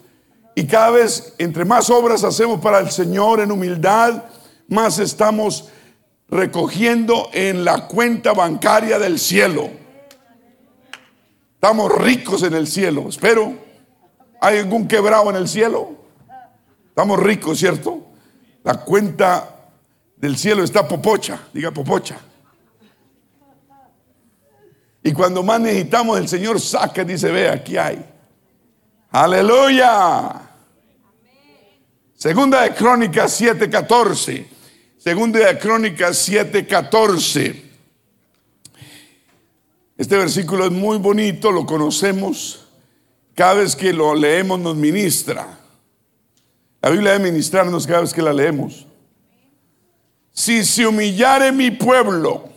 Y 0.55 0.67
cada 0.67 0.91
vez, 0.91 1.35
entre 1.39 1.65
más 1.65 1.89
obras 1.91 2.25
hacemos 2.25 2.61
para 2.61 2.81
el 2.81 2.91
Señor 2.91 3.41
en 3.41 3.53
humildad, 3.53 4.25
más 4.69 4.99
estamos 4.99 5.69
recogiendo 6.29 7.31
en 7.33 7.65
la 7.65 7.87
cuenta 7.87 8.33
bancaria 8.33 8.99
del 8.99 9.19
cielo. 9.19 9.71
Estamos 11.55 11.93
ricos 11.93 12.43
en 12.43 12.55
el 12.55 12.67
cielo, 12.67 13.07
espero. 13.09 13.55
¿Hay 14.41 14.59
algún 14.59 14.87
quebrado 14.89 15.31
en 15.31 15.37
el 15.37 15.49
cielo? 15.49 15.93
Estamos 16.89 17.19
ricos, 17.21 17.59
¿cierto? 17.59 18.07
La 18.63 18.85
cuenta 18.85 19.56
del 20.17 20.37
cielo 20.37 20.63
está 20.65 20.87
popocha, 20.87 21.41
diga 21.53 21.71
popocha. 21.71 22.19
Y 25.03 25.13
cuando 25.13 25.43
más 25.43 25.61
necesitamos, 25.61 26.19
el 26.19 26.29
Señor 26.29 26.61
saca 26.61 27.03
y 27.03 27.05
dice, 27.05 27.31
ve, 27.31 27.49
aquí 27.49 27.77
hay. 27.77 28.05
Aleluya. 29.11 30.47
Segunda 32.17 32.63
de 32.63 32.75
Crónicas 32.75 33.41
7:14. 33.41 34.47
Segunda 34.99 35.39
de 35.39 35.59
Crónicas 35.59 36.29
7:14. 36.29 37.63
Este 39.97 40.17
versículo 40.17 40.67
es 40.67 40.73
muy 40.73 40.99
bonito, 40.99 41.53
lo 41.53 41.65
conocemos. 41.65 42.67
Cada 43.35 43.55
vez 43.55 43.77
que 43.77 43.93
lo 43.93 44.15
leemos 44.15 44.59
nos 44.59 44.77
ministra. 44.77 45.59
La 46.83 46.91
Biblia 46.91 47.13
debe 47.13 47.31
ministrarnos 47.31 47.87
cada 47.87 48.01
vez 48.01 48.13
que 48.13 48.23
la 48.23 48.33
leemos. 48.33 48.87
Si 50.37 50.63
se 50.65 50.87
humillare 50.87 51.51
mi 51.51 51.71
pueblo, 51.71 52.51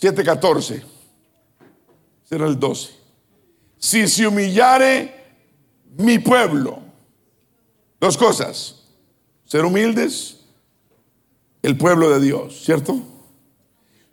7:14, 0.00 0.84
será 2.22 2.46
el 2.46 2.56
12. 2.56 2.90
Si 3.78 4.06
se 4.06 4.24
humillare 4.24 5.12
mi 5.96 6.20
pueblo, 6.20 6.78
dos 7.98 8.16
cosas, 8.16 8.76
ser 9.44 9.64
humildes 9.64 10.38
el 11.62 11.76
pueblo 11.76 12.10
de 12.10 12.20
Dios, 12.20 12.62
¿cierto? 12.64 13.02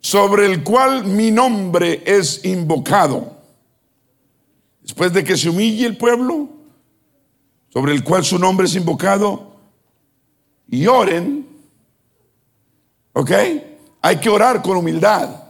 Sobre 0.00 0.46
el 0.46 0.64
cual 0.64 1.04
mi 1.04 1.30
nombre 1.30 2.02
es 2.04 2.44
invocado. 2.44 3.36
Después 4.82 5.12
de 5.12 5.22
que 5.22 5.36
se 5.36 5.50
humille 5.50 5.86
el 5.86 5.96
pueblo, 5.96 6.48
sobre 7.72 7.92
el 7.92 8.02
cual 8.02 8.24
su 8.24 8.40
nombre 8.40 8.66
es 8.66 8.74
invocado, 8.74 9.54
y 10.68 10.88
oren, 10.88 11.45
¿ok? 13.16 13.30
Hay 14.02 14.16
que 14.18 14.28
orar 14.28 14.60
con 14.60 14.76
humildad. 14.76 15.42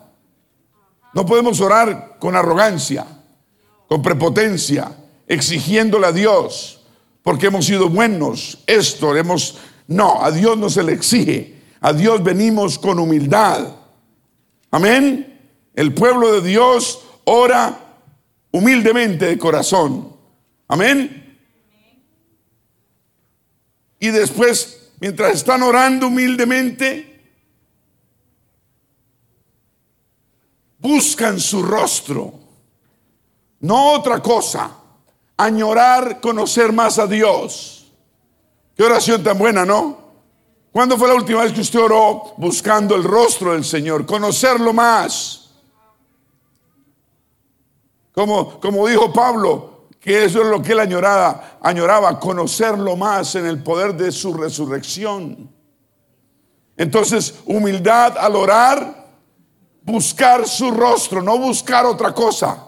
No 1.12 1.26
podemos 1.26 1.60
orar 1.60 2.16
con 2.20 2.36
arrogancia, 2.36 3.04
con 3.88 4.02
prepotencia, 4.02 4.96
exigiéndole 5.26 6.06
a 6.06 6.12
Dios, 6.12 6.80
porque 7.22 7.46
hemos 7.46 7.66
sido 7.66 7.88
buenos, 7.88 8.62
esto 8.66 9.16
hemos... 9.16 9.58
No, 9.88 10.22
a 10.22 10.30
Dios 10.30 10.56
no 10.56 10.70
se 10.70 10.82
le 10.82 10.92
exige. 10.92 11.60
A 11.80 11.92
Dios 11.92 12.22
venimos 12.22 12.78
con 12.78 12.98
humildad. 12.98 13.66
Amén. 14.70 15.40
El 15.74 15.92
pueblo 15.92 16.32
de 16.32 16.48
Dios 16.48 17.04
ora 17.24 17.96
humildemente 18.52 19.26
de 19.26 19.38
corazón. 19.38 20.12
Amén. 20.68 21.38
Y 23.98 24.08
después, 24.08 24.92
mientras 25.00 25.34
están 25.34 25.62
orando 25.62 26.08
humildemente, 26.08 27.15
buscan 30.86 31.40
su 31.40 31.62
rostro. 31.62 32.32
No 33.60 33.92
otra 33.92 34.22
cosa. 34.22 34.70
Añorar, 35.36 36.20
conocer 36.20 36.72
más 36.72 36.98
a 36.98 37.06
Dios. 37.06 37.92
Qué 38.76 38.84
oración 38.84 39.22
tan 39.22 39.36
buena, 39.36 39.64
¿no? 39.64 40.06
¿Cuándo 40.70 40.96
fue 40.96 41.08
la 41.08 41.14
última 41.14 41.42
vez 41.42 41.52
que 41.52 41.62
usted 41.62 41.80
oró 41.80 42.34
buscando 42.36 42.94
el 42.94 43.02
rostro 43.02 43.52
del 43.52 43.64
Señor? 43.64 44.06
Conocerlo 44.06 44.72
más. 44.72 45.50
Como, 48.12 48.60
como 48.60 48.86
dijo 48.86 49.12
Pablo, 49.12 49.88
que 50.00 50.24
eso 50.24 50.42
es 50.42 50.46
lo 50.46 50.62
que 50.62 50.72
él 50.72 50.80
añoraba, 50.80 51.58
añoraba, 51.62 52.20
conocerlo 52.20 52.96
más 52.96 53.34
en 53.34 53.46
el 53.46 53.62
poder 53.62 53.94
de 53.94 54.12
su 54.12 54.32
resurrección. 54.34 55.50
Entonces, 56.76 57.34
humildad 57.46 58.16
al 58.18 58.36
orar, 58.36 59.05
buscar 59.86 60.46
su 60.46 60.70
rostro, 60.72 61.22
no 61.22 61.38
buscar 61.38 61.86
otra 61.86 62.12
cosa. 62.12 62.64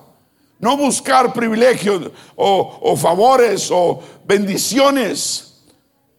No 0.60 0.76
buscar 0.76 1.32
privilegios 1.32 2.10
o, 2.34 2.96
favores 2.96 3.68
o 3.70 4.00
bendiciones 4.24 5.44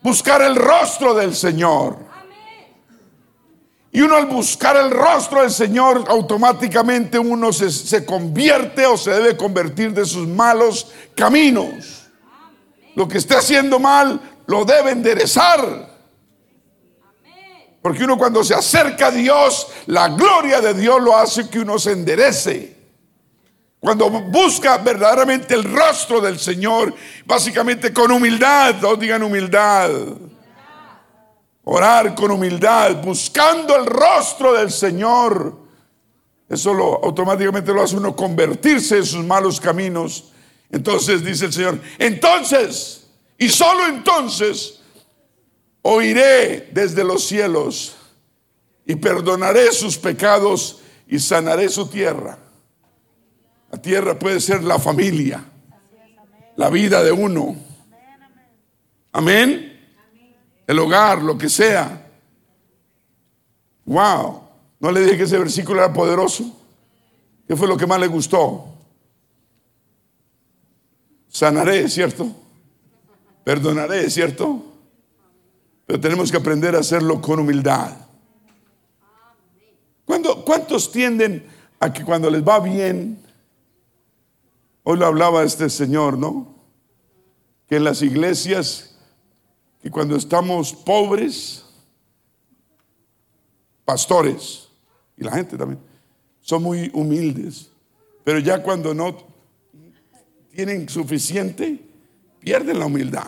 buscar 0.02 0.42
el 0.42 0.56
rostro 0.56 1.14
del 1.14 1.36
Señor. 1.36 1.98
Y 3.92 4.02
uno 4.02 4.16
al 4.16 4.28
buscar 4.28 4.78
el 4.78 4.92
rostro 4.92 5.42
del 5.42 5.52
Señor, 5.52 6.06
automáticamente 6.08 7.20
uno 7.20 7.52
se, 7.52 8.06
convierte 8.06 8.86
o 8.86 8.96
se 8.98 9.12
debe 9.12 9.36
convertir 9.36 9.94
de 9.94 10.06
sus 10.06 10.28
malos 10.28 10.92
caminos. 11.16 12.08
Lo 12.96 13.08
que 13.08 13.18
esté 13.18 13.36
haciendo 13.36 13.78
mal, 13.78 14.22
lo 14.46 14.64
debe 14.64 14.92
enderezar. 14.92 15.99
Porque 17.82 18.04
uno 18.04 18.18
cuando 18.18 18.44
se 18.44 18.54
acerca 18.54 19.08
a 19.08 19.12
Dios, 19.12 19.68
la 19.86 20.10
gloria 20.10 20.60
de 20.60 20.74
Dios 20.74 21.02
lo 21.02 21.16
hace 21.16 21.50
que 21.50 21.60
uno 21.60 21.80
se 21.80 21.94
enderece. 21.94 22.78
Cuando 23.80 24.10
busca 24.10 24.78
verdaderamente 24.78 25.54
el 25.54 25.64
rostro 25.64 26.20
del 26.20 26.38
Señor, 26.38 26.94
básicamente 27.26 27.94
con 27.94 28.12
humildad, 28.12 28.76
no 28.82 28.96
digan 28.98 29.24
humildad. 29.24 29.90
Orar 31.64 32.14
con 32.16 32.32
humildad, 32.32 33.02
buscando 33.02 33.76
el 33.78 33.86
rostro 33.86 34.54
del 34.54 34.70
Señor. 34.70 35.58
Eso 36.50 36.74
lo, 36.74 37.06
automáticamente 37.06 37.74
lo 37.74 37.82
hace 37.82 37.96
uno 37.96 38.14
convertirse 38.16 38.98
en 38.98 39.06
sus 39.06 39.24
malos 39.24 39.62
caminos. 39.62 40.34
Entonces 40.70 41.24
dice 41.24 41.46
el 41.46 41.54
Señor, 41.54 41.80
entonces, 41.98 43.08
y 43.38 43.48
solo 43.48 43.88
entonces, 43.88 44.79
oiré 45.82 46.70
desde 46.72 47.04
los 47.04 47.26
cielos 47.26 47.96
y 48.86 48.96
perdonaré 48.96 49.72
sus 49.72 49.98
pecados 49.98 50.82
y 51.08 51.20
sanaré 51.20 51.70
su 51.70 51.88
tierra. 51.88 52.38
La 53.72 53.82
tierra 53.82 54.18
puede 54.18 54.40
ser 54.40 54.64
la 54.64 54.80
familia, 54.80 55.44
la 56.56 56.70
vida 56.70 57.04
de 57.04 57.12
uno. 57.12 57.56
Amén. 59.12 59.80
El 60.66 60.80
hogar, 60.80 61.22
lo 61.22 61.38
que 61.38 61.50
sea. 61.50 62.08
Wow. 63.86 64.44
¿No 64.80 64.92
le 64.92 65.02
dije 65.02 65.18
que 65.18 65.24
ese 65.24 65.38
versículo 65.38 65.84
era 65.84 65.92
poderoso? 65.92 66.56
¿Qué 67.48 67.56
fue 67.56 67.68
lo 67.68 67.76
que 67.76 67.88
más 67.88 68.00
le 68.00 68.08
gustó? 68.08 68.66
Sanaré, 71.28 71.90
¿cierto? 71.90 72.28
Perdonaré, 73.44 74.10
¿cierto? 74.10 74.69
Pero 75.90 76.00
tenemos 76.00 76.30
que 76.30 76.38
aprender 76.38 76.76
a 76.76 76.82
hacerlo 76.82 77.20
con 77.20 77.40
humildad. 77.40 77.98
¿Cuántos 80.06 80.92
tienden 80.92 81.48
a 81.80 81.92
que 81.92 82.06
cuando 82.06 82.30
les 82.30 82.44
va 82.44 82.60
bien, 82.60 83.20
Hoy 84.84 84.98
lo 84.98 85.06
hablaba 85.06 85.44
este 85.44 85.70
señor, 85.70 86.18
¿no? 86.18 86.56
Que 87.68 87.76
en 87.76 87.84
las 87.84 88.02
iglesias, 88.02 88.98
que 89.82 89.92
cuando 89.92 90.16
estamos 90.16 90.74
pobres, 90.74 91.66
pastores, 93.86 94.70
y 95.16 95.24
la 95.24 95.32
gente 95.32 95.58
también, 95.58 95.80
son 96.40 96.64
muy 96.64 96.90
humildes, 96.94 97.70
pero 98.24 98.40
ya 98.40 98.64
cuando 98.64 98.96
no 98.96 99.16
tienen 100.52 100.90
suficiente, 100.90 101.80
pierden 102.40 102.80
la 102.80 102.88
humildad. 102.88 103.28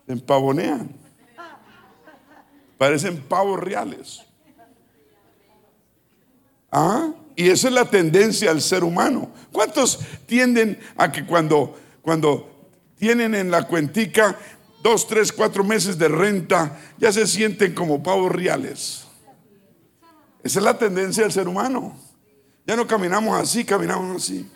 empavonean. 0.13 0.89
Parecen 2.77 3.21
pavos 3.21 3.59
reales. 3.59 4.21
¿Ah? 6.71 7.11
Y 7.35 7.49
esa 7.49 7.67
es 7.67 7.73
la 7.73 7.85
tendencia 7.85 8.49
del 8.49 8.61
ser 8.61 8.83
humano. 8.83 9.29
¿Cuántos 9.51 9.99
tienden 10.25 10.79
a 10.97 11.11
que 11.11 11.25
cuando, 11.25 11.77
cuando 12.01 12.69
tienen 12.97 13.35
en 13.35 13.49
la 13.51 13.67
cuentica 13.67 14.37
dos, 14.81 15.07
tres, 15.07 15.31
cuatro 15.31 15.63
meses 15.63 15.97
de 15.97 16.07
renta, 16.07 16.79
ya 16.97 17.11
se 17.11 17.27
sienten 17.27 17.73
como 17.73 18.01
pavos 18.01 18.31
reales. 18.31 19.05
Esa 20.43 20.59
es 20.59 20.65
la 20.65 20.77
tendencia 20.77 21.23
del 21.23 21.31
ser 21.31 21.47
humano. 21.47 21.95
Ya 22.65 22.75
no 22.75 22.87
caminamos 22.87 23.39
así, 23.39 23.63
caminamos 23.63 24.23
así. 24.23 24.49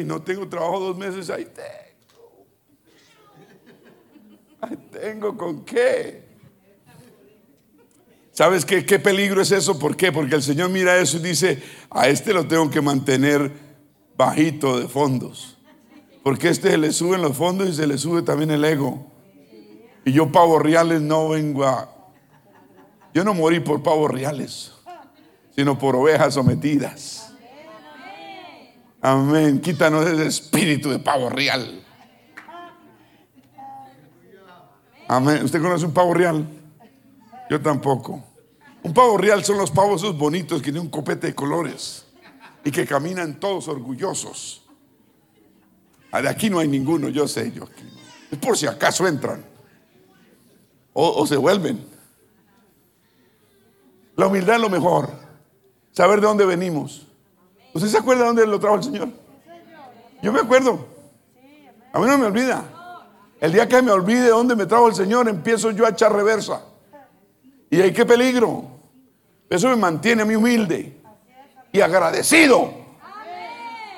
Y 0.00 0.04
no 0.04 0.22
tengo 0.22 0.48
trabajo 0.48 0.80
dos 0.80 0.96
meses, 0.96 1.30
ahí 1.30 1.44
tengo. 1.44 2.46
Ahí 4.60 4.76
tengo 4.90 5.36
con 5.36 5.64
qué. 5.64 6.24
¿Sabes 8.32 8.64
qué, 8.64 8.84
qué 8.84 8.98
peligro 8.98 9.40
es 9.40 9.52
eso? 9.52 9.78
¿Por 9.78 9.96
qué? 9.96 10.10
Porque 10.10 10.34
el 10.34 10.42
Señor 10.42 10.68
mira 10.70 10.98
eso 10.98 11.18
y 11.18 11.20
dice, 11.20 11.62
a 11.90 12.08
este 12.08 12.32
lo 12.32 12.48
tengo 12.48 12.68
que 12.68 12.80
mantener 12.80 13.52
bajito 14.16 14.80
de 14.80 14.88
fondos. 14.88 15.56
Porque 16.24 16.48
a 16.48 16.50
este 16.50 16.76
le 16.76 16.92
suben 16.92 17.22
los 17.22 17.36
fondos 17.36 17.68
y 17.68 17.74
se 17.74 17.86
le 17.86 17.96
sube 17.96 18.22
también 18.22 18.50
el 18.50 18.64
ego. 18.64 19.06
Y 20.04 20.12
yo 20.12 20.32
pavos 20.32 20.60
reales 20.60 21.00
no 21.00 21.28
vengo 21.28 21.64
a... 21.64 21.90
Yo 23.14 23.22
no 23.22 23.34
morí 23.34 23.60
por 23.60 23.82
pavos 23.82 24.10
reales, 24.10 24.72
sino 25.54 25.78
por 25.78 25.94
ovejas 25.94 26.34
sometidas. 26.34 27.23
Amén. 29.06 29.60
Quítanos 29.60 30.06
ese 30.06 30.26
espíritu 30.26 30.88
de 30.88 30.98
pavo 30.98 31.28
real. 31.28 31.84
Amén. 35.06 35.44
¿Usted 35.44 35.60
conoce 35.60 35.84
un 35.84 35.92
pavo 35.92 36.14
real? 36.14 36.48
Yo 37.50 37.60
tampoco. 37.60 38.24
Un 38.82 38.94
pavo 38.94 39.18
real 39.18 39.44
son 39.44 39.58
los 39.58 39.70
pavos 39.70 40.02
esos 40.02 40.16
bonitos 40.16 40.62
que 40.62 40.72
tienen 40.72 40.80
un 40.80 40.88
copete 40.88 41.26
de 41.26 41.34
colores 41.34 42.06
y 42.64 42.70
que 42.70 42.86
caminan 42.86 43.38
todos 43.38 43.68
orgullosos. 43.68 44.64
Ah, 46.10 46.22
de 46.22 46.30
aquí 46.30 46.48
no 46.48 46.58
hay 46.58 46.68
ninguno, 46.68 47.10
yo 47.10 47.28
sé, 47.28 47.52
yo 47.52 47.64
aquí 47.64 47.84
Es 48.30 48.38
por 48.38 48.56
si 48.56 48.66
acaso 48.66 49.06
entran 49.06 49.44
o, 50.94 51.10
o 51.10 51.26
se 51.26 51.36
vuelven. 51.36 51.86
La 54.16 54.28
humildad 54.28 54.54
es 54.56 54.62
lo 54.62 54.70
mejor. 54.70 55.10
Saber 55.92 56.22
de 56.22 56.26
dónde 56.26 56.46
venimos. 56.46 57.06
¿Usted 57.74 57.88
se 57.88 57.98
acuerda 57.98 58.22
de 58.22 58.26
dónde 58.28 58.46
lo 58.46 58.58
trajo 58.58 58.76
el 58.76 58.84
Señor? 58.84 59.08
Yo 60.22 60.32
me 60.32 60.40
acuerdo. 60.40 60.86
A 61.92 61.98
mí 61.98 62.06
no 62.06 62.16
me 62.16 62.26
olvida. 62.26 62.64
El 63.40 63.52
día 63.52 63.68
que 63.68 63.82
me 63.82 63.90
olvide 63.90 64.22
de 64.22 64.28
dónde 64.28 64.56
me 64.56 64.64
trajo 64.64 64.88
el 64.88 64.94
Señor, 64.94 65.28
empiezo 65.28 65.72
yo 65.72 65.84
a 65.84 65.90
echar 65.90 66.12
reversa. 66.12 66.62
Y 67.68 67.80
hay 67.80 67.92
qué 67.92 68.06
peligro. 68.06 68.64
Eso 69.50 69.68
me 69.68 69.76
mantiene 69.76 70.22
a 70.22 70.24
mí 70.24 70.36
humilde 70.36 71.00
y 71.72 71.80
agradecido. 71.80 72.72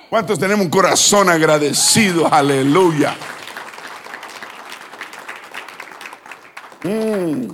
¿Cuántos 0.08 0.38
tenemos 0.38 0.64
un 0.64 0.70
corazón 0.70 1.28
agradecido? 1.28 2.32
Aleluya. 2.32 3.14
Mm. 6.82 7.50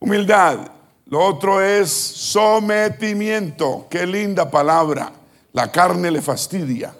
Humildad. 0.00 0.58
Lo 1.12 1.20
otro 1.20 1.60
es 1.60 1.90
sometimiento. 1.90 3.86
Qué 3.90 4.06
linda 4.06 4.50
palabra. 4.50 5.12
La 5.52 5.70
carne 5.70 6.10
le 6.10 6.22
fastidia. 6.22 6.94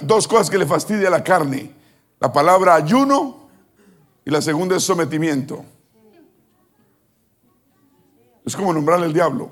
Dos 0.00 0.26
cosas 0.26 0.48
que 0.48 0.56
le 0.56 0.64
fastidia 0.64 1.08
a 1.08 1.10
la 1.10 1.22
carne. 1.22 1.70
La 2.18 2.32
palabra 2.32 2.74
ayuno 2.74 3.50
y 4.24 4.30
la 4.30 4.40
segunda 4.40 4.76
es 4.76 4.84
sometimiento. 4.84 5.62
Es 8.46 8.56
como 8.56 8.72
nombrarle 8.72 9.04
el 9.04 9.12
diablo. 9.12 9.50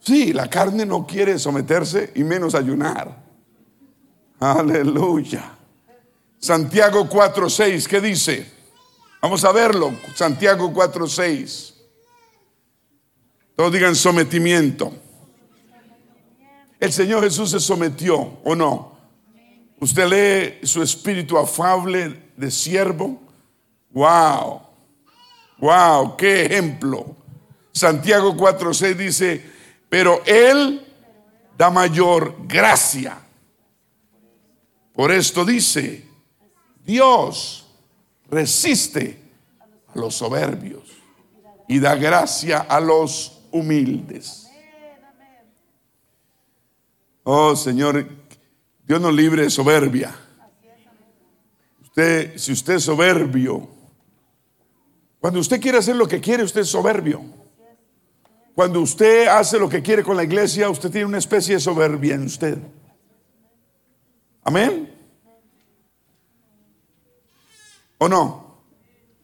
Sí, 0.00 0.32
la 0.32 0.48
carne 0.48 0.86
no 0.86 1.06
quiere 1.06 1.38
someterse 1.38 2.10
y 2.14 2.24
menos 2.24 2.54
ayunar. 2.54 3.14
Aleluya. 4.40 5.58
Santiago 6.38 7.06
4:6, 7.06 7.86
¿qué 7.86 8.00
dice? 8.00 8.57
Vamos 9.20 9.44
a 9.44 9.52
verlo, 9.52 9.92
Santiago 10.14 10.72
4:6. 10.72 11.74
Todos 13.56 13.72
digan 13.72 13.96
sometimiento. 13.96 14.92
El 16.78 16.92
Señor 16.92 17.24
Jesús 17.24 17.50
se 17.50 17.58
sometió, 17.58 18.38
¿o 18.44 18.54
no? 18.54 18.96
Usted 19.80 20.08
lee 20.60 20.66
su 20.66 20.82
espíritu 20.82 21.36
afable 21.36 22.30
de 22.36 22.50
siervo. 22.50 23.20
Wow. 23.90 24.62
Wow, 25.58 26.16
qué 26.16 26.44
ejemplo. 26.44 27.16
Santiago 27.72 28.36
4:6 28.36 28.96
dice, 28.96 29.44
pero 29.88 30.22
Él 30.24 30.86
da 31.56 31.70
mayor 31.70 32.36
gracia. 32.46 33.18
Por 34.92 35.10
esto 35.10 35.44
dice, 35.44 36.04
Dios 36.84 37.67
resiste 38.30 39.18
a 39.88 39.98
los 39.98 40.14
soberbios 40.14 40.84
y 41.66 41.78
da 41.78 41.94
gracia 41.94 42.58
a 42.58 42.80
los 42.80 43.40
humildes. 43.50 44.48
Oh 47.24 47.54
Señor, 47.54 48.06
Dios 48.86 49.00
nos 49.00 49.12
libre 49.12 49.42
de 49.42 49.50
soberbia. 49.50 50.14
Usted, 51.82 52.36
si 52.38 52.52
usted 52.52 52.74
es 52.74 52.84
soberbio, 52.84 53.68
cuando 55.20 55.40
usted 55.40 55.60
quiere 55.60 55.78
hacer 55.78 55.96
lo 55.96 56.06
que 56.06 56.20
quiere, 56.20 56.42
usted 56.42 56.60
es 56.62 56.68
soberbio. 56.68 57.22
Cuando 58.54 58.80
usted 58.80 59.28
hace 59.28 59.58
lo 59.58 59.68
que 59.68 59.82
quiere 59.82 60.02
con 60.02 60.16
la 60.16 60.24
iglesia, 60.24 60.70
usted 60.70 60.90
tiene 60.90 61.06
una 61.06 61.18
especie 61.18 61.54
de 61.54 61.60
soberbia 61.60 62.14
en 62.14 62.24
usted. 62.24 62.58
Amén. 64.42 64.97
¿O 67.98 68.08
no? 68.08 68.48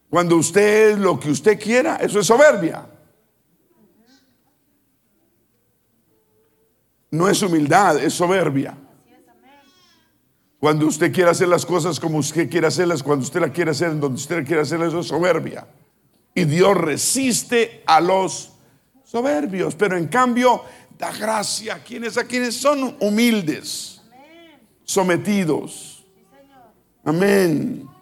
Cuando 0.09 0.37
usted 0.37 0.91
es 0.91 0.99
lo 0.99 1.19
que 1.19 1.31
usted 1.31 1.59
quiera, 1.59 1.97
eso 1.97 2.19
es 2.19 2.27
soberbia. 2.27 2.85
No 7.11 7.29
es 7.29 7.41
humildad, 7.41 8.01
es 8.03 8.13
soberbia. 8.13 8.77
Cuando 10.59 10.87
usted 10.87 11.13
quiere 11.13 11.29
hacer 11.29 11.47
las 11.47 11.65
cosas 11.65 11.99
como 11.99 12.17
usted 12.17 12.49
quiere 12.49 12.67
hacerlas, 12.67 13.03
cuando 13.03 13.23
usted 13.23 13.39
la 13.39 13.51
quiere 13.51 13.71
hacer 13.71 13.91
en 13.91 13.99
donde 13.99 14.15
usted 14.15 14.45
quiere 14.45 14.61
hacerlas, 14.61 14.89
eso 14.89 14.99
es 14.99 15.07
soberbia. 15.07 15.67
Y 16.33 16.43
Dios 16.45 16.75
resiste 16.75 17.83
a 17.85 18.01
los 18.01 18.51
soberbios, 19.03 19.75
pero 19.75 19.97
en 19.97 20.07
cambio 20.07 20.63
da 20.97 21.11
gracia 21.11 21.75
a 21.75 21.79
quienes, 21.79 22.17
a 22.17 22.25
quienes 22.25 22.55
son 22.55 22.97
humildes, 22.99 24.01
sometidos. 24.83 26.05
Amén 27.03 27.94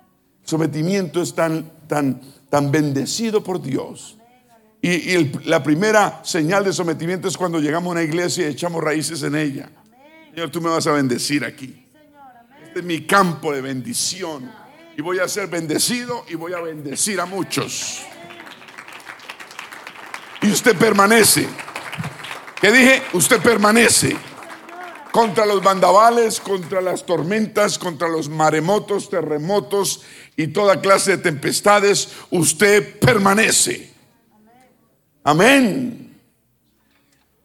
sometimiento 0.43 1.21
es 1.21 1.33
tan, 1.33 1.71
tan, 1.87 2.21
tan 2.49 2.71
bendecido 2.71 3.43
por 3.43 3.61
Dios. 3.61 4.17
Y, 4.81 5.31
la 5.45 5.63
primera 5.63 6.19
señal 6.25 6.65
de 6.65 6.73
sometimiento 6.73 7.29
es 7.29 7.37
cuando 7.37 7.59
llegamos 7.59 7.87
a 7.87 7.91
una 7.91 8.03
iglesia 8.03 8.45
y 8.45 8.51
echamos 8.51 8.83
raíces 8.83 9.23
en 9.23 9.35
ella. 9.35 9.69
Señor, 10.31 10.51
tú 10.51 10.59
me 10.59 10.69
vas 10.69 10.85
a 10.87 10.91
bendecir 10.91 11.45
aquí. 11.45 11.87
Este 12.65 12.79
es 12.79 12.85
mi 12.85 13.05
campo 13.05 13.53
de 13.53 13.61
bendición. 13.61 14.51
Y 14.97 15.01
voy 15.01 15.19
a 15.19 15.27
ser 15.29 15.47
bendecido 15.47 16.25
y 16.29 16.35
voy 16.35 16.53
a 16.53 16.59
bendecir 16.59 17.21
a 17.21 17.25
muchos. 17.25 18.01
Y 20.41 20.51
usted 20.51 20.75
permanece. 20.75 21.47
¿Qué 22.59 22.69
dije? 22.69 23.03
Usted 23.13 23.41
permanece 23.41 24.17
contra 25.13 25.45
los 25.45 25.63
bandavales, 25.63 26.41
contra 26.41 26.81
las 26.81 27.05
tormentas, 27.05 27.77
contra 27.77 28.09
los 28.09 28.27
maremotos, 28.27 29.09
terremotos 29.09 30.01
y 30.35 30.47
toda 30.47 30.81
clase 30.81 31.11
de 31.11 31.23
tempestades, 31.23 32.09
usted 32.31 32.99
permanece. 32.99 33.91
Amén. 35.23 36.19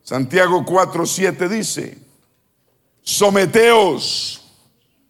Santiago 0.02 0.64
4, 0.64 1.04
7 1.04 1.48
dice, 1.48 1.98
someteos 3.02 4.42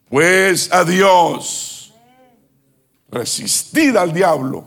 pues 0.08 0.72
a 0.72 0.84
Dios, 0.84 1.92
resistid 3.10 3.96
al 3.96 4.12
diablo 4.12 4.64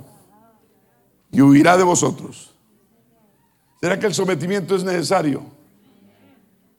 y 1.32 1.42
huirá 1.42 1.78
de 1.78 1.84
vosotros. 1.84 2.52
¿Será 3.82 4.00
que 4.00 4.06
el 4.06 4.14
sometimiento 4.14 4.76
es 4.76 4.84
necesario? 4.84 5.44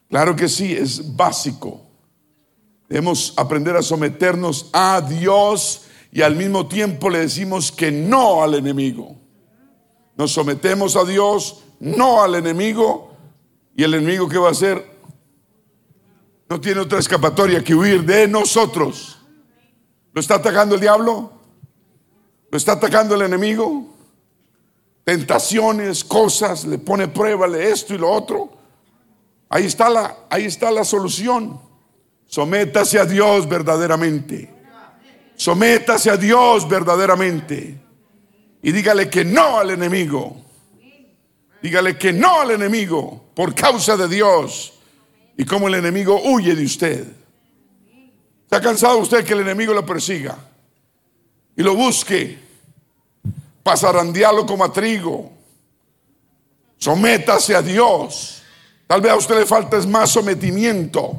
Claro 0.09 0.37
que 0.37 0.49
sí, 0.49 0.73
es 0.73 1.17
básico. 1.17 1.81
Debemos 2.89 3.35
aprender 3.37 3.75
a 3.77 3.83
someternos 3.83 4.71
a 4.73 5.01
Dios 5.01 5.87
y 6.13 6.21
al 6.21 6.37
mismo 6.37 6.69
tiempo 6.69 7.09
le 7.09 7.21
decimos 7.21 7.73
que 7.73 7.91
no 7.91 8.43
al 8.43 8.55
enemigo. 8.55 9.17
Nos 10.15 10.33
sometemos 10.33 10.95
a 10.95 11.05
Dios, 11.05 11.65
no 11.81 12.23
al 12.23 12.35
enemigo, 12.35 13.17
y 13.75 13.83
el 13.83 13.95
enemigo 13.95 14.29
que 14.29 14.37
va 14.37 14.49
a 14.49 14.53
hacer 14.53 14.93
no 16.51 16.61
tiene 16.61 16.81
otra 16.83 16.99
escapatoria 16.99 17.65
que 17.65 17.75
huir 17.75 18.05
de 18.05 18.29
nosotros. 18.29 19.19
¿Lo 20.13 20.21
está 20.21 20.35
atacando 20.35 20.75
el 20.75 20.83
diablo? 20.83 21.33
¿Lo 22.51 22.59
está 22.59 22.73
atacando 22.73 23.15
el 23.15 23.23
enemigo? 23.23 23.87
Tentaciones, 25.05 26.05
cosas, 26.05 26.67
le 26.67 26.77
pone 26.77 27.09
prueba, 27.09 27.47
esto 27.57 27.95
y 27.95 27.99
lo 27.99 28.11
otro. 28.11 28.53
Ahí 29.49 29.65
está 29.65 29.89
la, 29.89 30.27
ahí 30.29 30.45
está 30.45 30.71
la 30.71 30.85
solución. 30.85 31.59
Sométase 32.27 32.99
a 32.99 33.07
Dios 33.07 33.49
verdaderamente. 33.49 34.62
Sométase 35.37 36.11
a 36.11 36.17
Dios 36.17 36.69
verdaderamente. 36.69 37.79
Y 38.63 38.73
dígale 38.73 39.11
que 39.11 39.25
no 39.25 39.59
al 39.59 39.71
enemigo. 39.71 40.37
Dígale 41.63 41.97
que 41.97 42.13
no 42.13 42.41
al 42.41 42.53
enemigo 42.53 43.31
por 43.35 43.55
causa 43.55 43.97
de 43.97 44.09
Dios. 44.09 44.73
Y 45.37 45.45
como 45.45 45.69
el 45.69 45.75
enemigo 45.75 46.21
huye 46.23 46.55
de 46.55 46.65
usted. 46.65 47.07
¿Está 48.45 48.61
cansado 48.61 48.99
usted 48.99 49.25
que 49.25 49.33
el 49.33 49.41
enemigo 49.41 49.73
lo 49.73 49.85
persiga? 49.85 50.37
Y 51.57 51.63
lo 51.63 51.75
busque. 51.75 52.39
Pasarandearlo 53.63 54.45
como 54.45 54.65
a 54.65 54.73
trigo. 54.73 55.33
Sométase 56.79 57.55
a 57.55 57.63
Dios. 57.63 58.43
Tal 58.87 59.01
vez 59.01 59.13
a 59.13 59.17
usted 59.17 59.37
le 59.37 59.47
falta 59.47 59.79
más 59.87 60.11
sometimiento. 60.11 61.19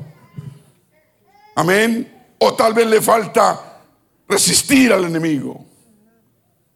Amén. 1.55 2.35
O 2.37 2.53
tal 2.53 2.73
vez 2.73 2.85
le 2.85 3.01
falta 3.01 3.72
resistir 4.27 4.91
al 4.91 5.05
enemigo. 5.05 5.65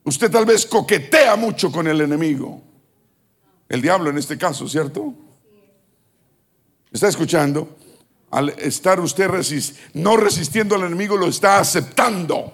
Usted 0.04 0.32
tal 0.32 0.46
vez 0.46 0.66
coquetea 0.66 1.36
mucho 1.36 1.72
con 1.72 1.88
el 1.88 2.00
enemigo. 2.02 2.62
El 3.68 3.82
diablo 3.82 4.10
en 4.10 4.18
este 4.18 4.38
caso, 4.38 4.68
¿cierto? 4.68 5.14
¿Está 6.92 7.10
escuchando? 7.10 7.76
Al 8.32 8.50
estar 8.50 9.00
usted 9.00 9.30
no 9.94 10.18
resistiendo 10.18 10.76
al 10.76 10.84
enemigo, 10.84 11.18
lo 11.18 11.28
está 11.28 11.60
aceptando. 11.60 12.54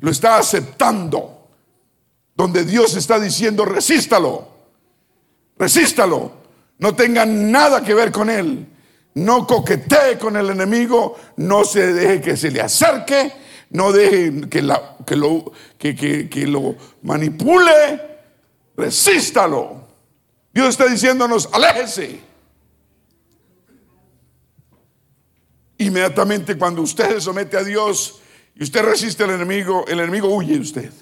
Lo 0.00 0.10
está 0.10 0.38
aceptando. 0.38 1.48
Donde 2.34 2.64
Dios 2.64 2.96
está 2.96 3.18
diciendo, 3.18 3.64
resístalo. 3.64 4.48
Resístalo. 5.56 6.32
No 6.78 6.94
tenga 6.94 7.24
nada 7.26 7.82
que 7.82 7.94
ver 7.94 8.10
con 8.10 8.30
él. 8.30 8.66
No 9.14 9.46
coquetee 9.46 10.18
con 10.18 10.36
el 10.36 10.50
enemigo. 10.50 11.16
No 11.36 11.64
se 11.64 11.92
deje 11.92 12.20
que 12.20 12.36
se 12.36 12.50
le 12.50 12.60
acerque 12.60 13.32
no 13.72 13.90
deje 13.90 14.48
que, 14.50 14.60
lo, 14.60 15.52
que, 15.78 16.46
lo 16.46 16.76
manipule, 17.02 18.18
resístalo. 18.76 19.88
Dios 20.52 20.68
está 20.68 20.86
diciéndonos, 20.86 21.48
aléjese. 21.52 22.20
Inmediatamente 25.78 26.56
cuando 26.58 26.82
usted 26.82 27.14
se 27.14 27.20
somete 27.22 27.56
a 27.56 27.64
Dios 27.64 28.20
y 28.54 28.62
usted 28.62 28.82
resiste 28.82 29.24
al 29.24 29.30
enemigo, 29.30 29.86
el 29.88 30.00
enemigo 30.00 30.28
huye 30.28 30.58
usted. 30.58 30.92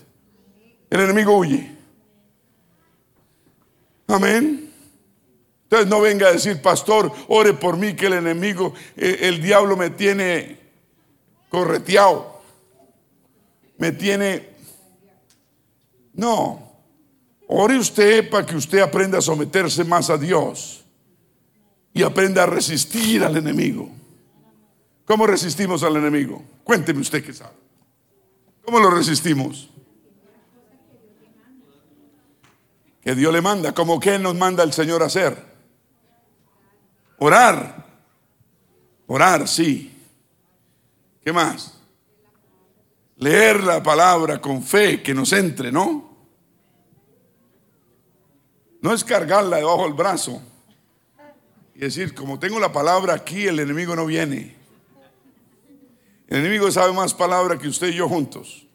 El 0.88 1.00
enemigo 1.00 1.36
huye. 1.36 1.76
Amén. 4.06 4.69
Entonces 5.70 5.88
no 5.88 6.00
venga 6.00 6.26
a 6.26 6.32
decir, 6.32 6.60
pastor, 6.60 7.12
ore 7.28 7.54
por 7.54 7.76
mí 7.76 7.94
que 7.94 8.06
el 8.06 8.14
enemigo, 8.14 8.74
el, 8.96 9.10
eh, 9.14 9.18
el 9.28 9.40
diablo 9.40 9.76
me 9.76 9.90
tiene 9.90 10.58
correteado 11.48 12.40
me 13.80 13.92
tiene... 13.92 14.50
No, 16.12 16.70
ore 17.48 17.78
usted 17.78 18.28
para 18.28 18.44
que 18.44 18.54
usted 18.54 18.80
aprenda 18.80 19.18
a 19.18 19.22
someterse 19.22 19.84
más 19.84 20.10
a 20.10 20.18
Dios 20.18 20.84
y 21.94 22.02
aprenda 22.02 22.42
a 22.42 22.46
resistir 22.46 23.24
al 23.24 23.38
enemigo. 23.38 23.88
¿Cómo 25.06 25.26
resistimos 25.26 25.82
al 25.82 25.96
enemigo? 25.96 26.44
Cuénteme 26.62 27.00
usted 27.00 27.24
qué 27.24 27.32
sabe. 27.32 27.54
¿Cómo 28.66 28.78
lo 28.80 28.90
resistimos? 28.90 29.70
Que 33.02 33.14
Dios 33.14 33.32
le 33.32 33.40
manda, 33.40 33.72
como 33.72 33.98
que 33.98 34.18
nos 34.18 34.34
manda 34.34 34.62
el 34.62 34.74
Señor 34.74 35.02
a 35.02 35.06
hacer. 35.06 35.49
Orar. 37.20 37.86
Orar, 39.06 39.46
sí. 39.46 39.96
¿Qué 41.22 41.32
más? 41.32 41.80
leer 43.20 43.62
la 43.62 43.82
palabra 43.82 44.40
con 44.40 44.62
fe 44.62 45.02
que 45.02 45.14
nos 45.14 45.32
entre, 45.32 45.70
¿no? 45.70 46.10
No 48.80 48.94
es 48.94 49.04
cargarla 49.04 49.58
debajo 49.58 49.84
del 49.84 49.92
brazo 49.92 50.42
y 51.74 51.80
decir, 51.80 52.14
como 52.14 52.38
tengo 52.38 52.58
la 52.58 52.72
palabra 52.72 53.14
aquí, 53.14 53.46
el 53.46 53.60
enemigo 53.60 53.94
no 53.94 54.06
viene. 54.06 54.56
El 56.28 56.38
enemigo 56.38 56.70
sabe 56.70 56.92
más 56.92 57.12
palabra 57.12 57.58
que 57.58 57.68
usted 57.68 57.88
y 57.88 57.96
yo 57.96 58.08
juntos. 58.08 58.66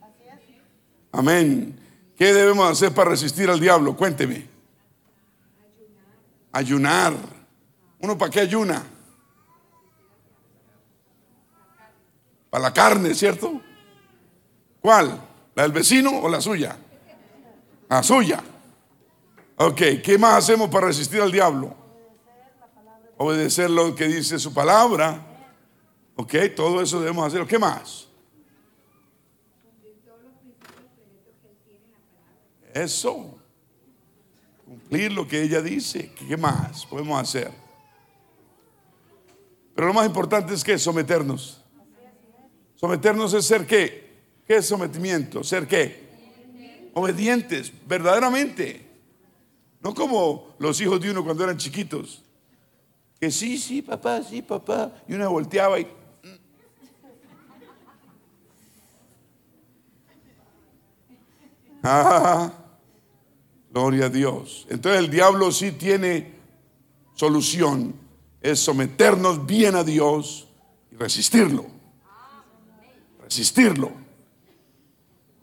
Amén. 1.11 1.79
¿Qué 2.15 2.33
debemos 2.33 2.69
hacer 2.69 2.93
para 2.93 3.09
resistir 3.09 3.49
al 3.49 3.59
diablo? 3.59 3.95
Cuénteme. 3.95 4.47
Ayunar. 6.51 7.15
¿Uno 7.99 8.17
para 8.17 8.31
qué 8.31 8.41
ayuna? 8.41 8.83
Para 12.49 12.63
la 12.63 12.73
carne, 12.73 13.13
¿cierto? 13.13 13.61
¿Cuál? 14.81 15.21
¿La 15.55 15.63
del 15.63 15.71
vecino 15.71 16.19
o 16.19 16.29
la 16.29 16.41
suya? 16.41 16.77
La 17.89 18.03
suya. 18.03 18.43
Ok, 19.57 19.81
¿qué 20.03 20.17
más 20.17 20.43
hacemos 20.43 20.69
para 20.69 20.87
resistir 20.87 21.21
al 21.21 21.31
diablo? 21.31 21.75
Obedecer 23.17 23.69
lo 23.69 23.95
que 23.95 24.07
dice 24.07 24.37
su 24.37 24.53
palabra. 24.53 25.25
Ok, 26.15 26.33
todo 26.55 26.81
eso 26.81 26.99
debemos 26.99 27.25
hacerlo. 27.25 27.47
¿Qué 27.47 27.57
más? 27.57 28.07
Eso. 32.73 33.39
Cumplir 34.65 35.13
lo 35.13 35.27
que 35.27 35.41
ella 35.41 35.61
dice. 35.61 36.13
¿Qué 36.13 36.35
más 36.35 36.85
podemos 36.85 37.21
hacer? 37.21 37.64
Pero 39.75 39.87
lo 39.87 39.93
más 39.93 40.05
importante 40.05 40.53
es 40.53 40.63
que 40.63 40.79
someternos. 40.79 41.61
Someternos 42.75 43.33
es 43.33 43.45
ser 43.45 43.67
qué? 43.67 44.05
¿Qué 44.47 44.57
es 44.57 44.65
sometimiento? 44.65 45.43
¿Ser 45.43 45.67
qué? 45.67 46.05
Obedientes, 46.93 47.73
verdaderamente. 47.85 48.85
No 49.81 49.93
como 49.93 50.55
los 50.59 50.79
hijos 50.79 51.01
de 51.01 51.11
uno 51.11 51.25
cuando 51.25 51.43
eran 51.43 51.57
chiquitos. 51.57 52.23
Que 53.19 53.29
sí, 53.29 53.57
sí, 53.57 53.81
papá, 53.81 54.23
sí, 54.23 54.41
papá. 54.41 54.93
Y 55.07 55.13
uno 55.13 55.29
volteaba 55.29 55.79
y... 55.79 55.87
Ah, 61.83 62.51
gloria 63.69 64.05
a 64.05 64.09
Dios. 64.09 64.65
Entonces 64.69 65.01
el 65.01 65.09
diablo 65.09 65.51
sí 65.51 65.73
tiene 65.73 66.33
solución. 67.13 68.04
Es 68.45 68.59
someternos 68.59 69.43
bien 69.43 69.75
a 69.75 69.83
Dios 69.83 70.47
y 70.91 70.95
resistirlo. 70.97 71.65
Resistirlo. 73.23 73.91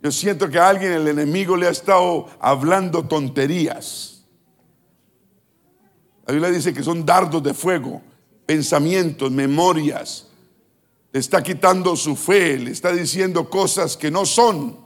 Yo 0.01 0.13
siento 0.13 0.49
que 0.49 0.57
a 0.57 0.69
alguien, 0.69 0.93
el 0.93 1.09
enemigo, 1.09 1.57
le 1.57 1.67
ha 1.67 1.71
estado 1.71 2.29
hablando 2.39 3.03
tonterías. 3.03 4.23
La 6.25 6.33
Biblia 6.33 6.53
dice 6.53 6.73
que 6.73 6.85
son 6.85 7.05
dardos 7.05 7.43
de 7.43 7.53
fuego, 7.55 8.01
pensamientos, 8.47 9.33
memorias. 9.33 10.29
Le 11.11 11.19
está 11.19 11.43
quitando 11.43 11.97
su 11.97 12.15
fe, 12.15 12.57
le 12.57 12.71
está 12.71 12.93
diciendo 12.93 13.51
cosas 13.51 13.97
que 13.97 14.13
no 14.13 14.25
son. 14.25 14.79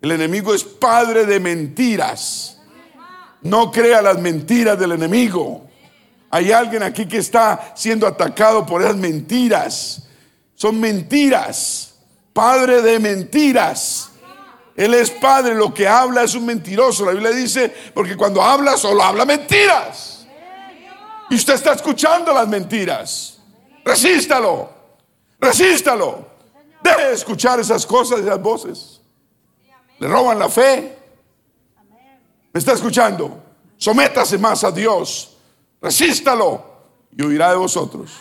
El 0.00 0.12
enemigo 0.12 0.54
es 0.54 0.62
padre 0.62 1.26
de 1.26 1.40
mentiras. 1.40 2.60
No 3.42 3.72
crea 3.72 4.02
las 4.02 4.20
mentiras 4.20 4.78
del 4.78 4.92
enemigo. 4.92 5.65
Hay 6.30 6.52
alguien 6.52 6.82
aquí 6.82 7.06
que 7.06 7.18
está 7.18 7.72
siendo 7.74 8.06
atacado 8.06 8.66
por 8.66 8.82
esas 8.82 8.96
mentiras. 8.96 10.02
Son 10.54 10.78
mentiras. 10.78 11.94
Padre 12.32 12.82
de 12.82 12.98
mentiras. 12.98 14.10
Él 14.76 14.92
es 14.92 15.10
padre, 15.10 15.54
lo 15.54 15.72
que 15.72 15.88
habla 15.88 16.22
es 16.22 16.34
un 16.34 16.44
mentiroso. 16.44 17.06
La 17.06 17.12
Biblia 17.12 17.30
dice, 17.30 17.72
porque 17.94 18.16
cuando 18.16 18.42
habla 18.42 18.76
solo 18.76 19.02
habla 19.02 19.24
mentiras. 19.24 20.26
Y 21.30 21.34
usted 21.34 21.54
está 21.54 21.72
escuchando 21.72 22.32
las 22.32 22.46
mentiras. 22.46 23.38
Resístalo, 23.84 24.70
resístalo. 25.40 26.26
Deje 26.82 27.06
de 27.06 27.14
escuchar 27.14 27.58
esas 27.58 27.86
cosas, 27.86 28.20
esas 28.20 28.40
voces. 28.40 29.00
Le 29.98 30.08
roban 30.08 30.38
la 30.38 30.48
fe. 30.48 30.98
¿Me 32.52 32.58
está 32.58 32.72
escuchando? 32.72 33.42
Sométase 33.76 34.38
más 34.38 34.62
a 34.62 34.70
Dios. 34.70 35.35
Resístalo 35.80 36.64
y 37.16 37.22
huirá 37.22 37.50
de 37.50 37.56
vosotros. 37.56 38.12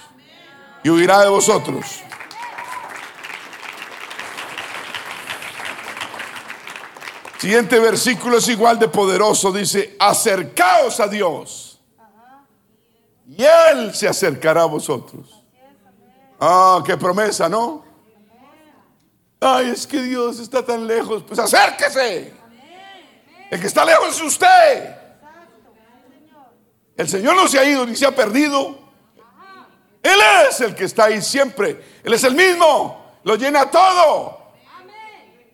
Y 0.83 0.89
huirá 0.89 1.21
de 1.21 1.29
vosotros. 1.29 2.01
Siguiente 7.39 7.79
versículo 7.79 8.37
es 8.37 8.47
igual 8.47 8.79
de 8.79 8.87
poderoso. 8.87 9.51
Dice, 9.51 9.95
acercaos 9.99 10.99
a 10.99 11.07
Dios. 11.07 11.79
Y 13.27 13.43
Él 13.43 13.93
se 13.93 14.07
acercará 14.07 14.63
a 14.63 14.65
vosotros. 14.65 15.43
Ah, 16.39 16.81
qué 16.85 16.97
promesa, 16.97 17.49
¿no? 17.49 17.83
Ay, 19.39 19.69
es 19.69 19.85
que 19.85 20.01
Dios 20.01 20.39
está 20.39 20.65
tan 20.65 20.87
lejos. 20.87 21.23
Pues 21.23 21.39
acérquese. 21.39 22.33
El 23.51 23.59
que 23.59 23.67
está 23.67 23.85
lejos 23.85 24.15
es 24.15 24.21
usted. 24.21 25.04
El 26.97 27.10
Señor 27.10 27.36
no 27.36 27.47
se 27.47 27.60
ha 27.60 27.65
ido 27.65 27.86
ni 27.86 27.95
se 27.95 28.05
ha 28.05 28.15
perdido. 28.15 28.79
Él 30.01 30.19
es 30.47 30.62
el 30.62 30.75
que 30.75 30.86
está 30.86 31.05
ahí 31.05 31.21
siempre. 31.21 31.84
Él 32.03 32.13
es 32.13 32.23
el 32.23 32.36
mismo. 32.36 33.19
Lo 33.23 33.36
llena 33.36 33.69
todo. 33.69 34.53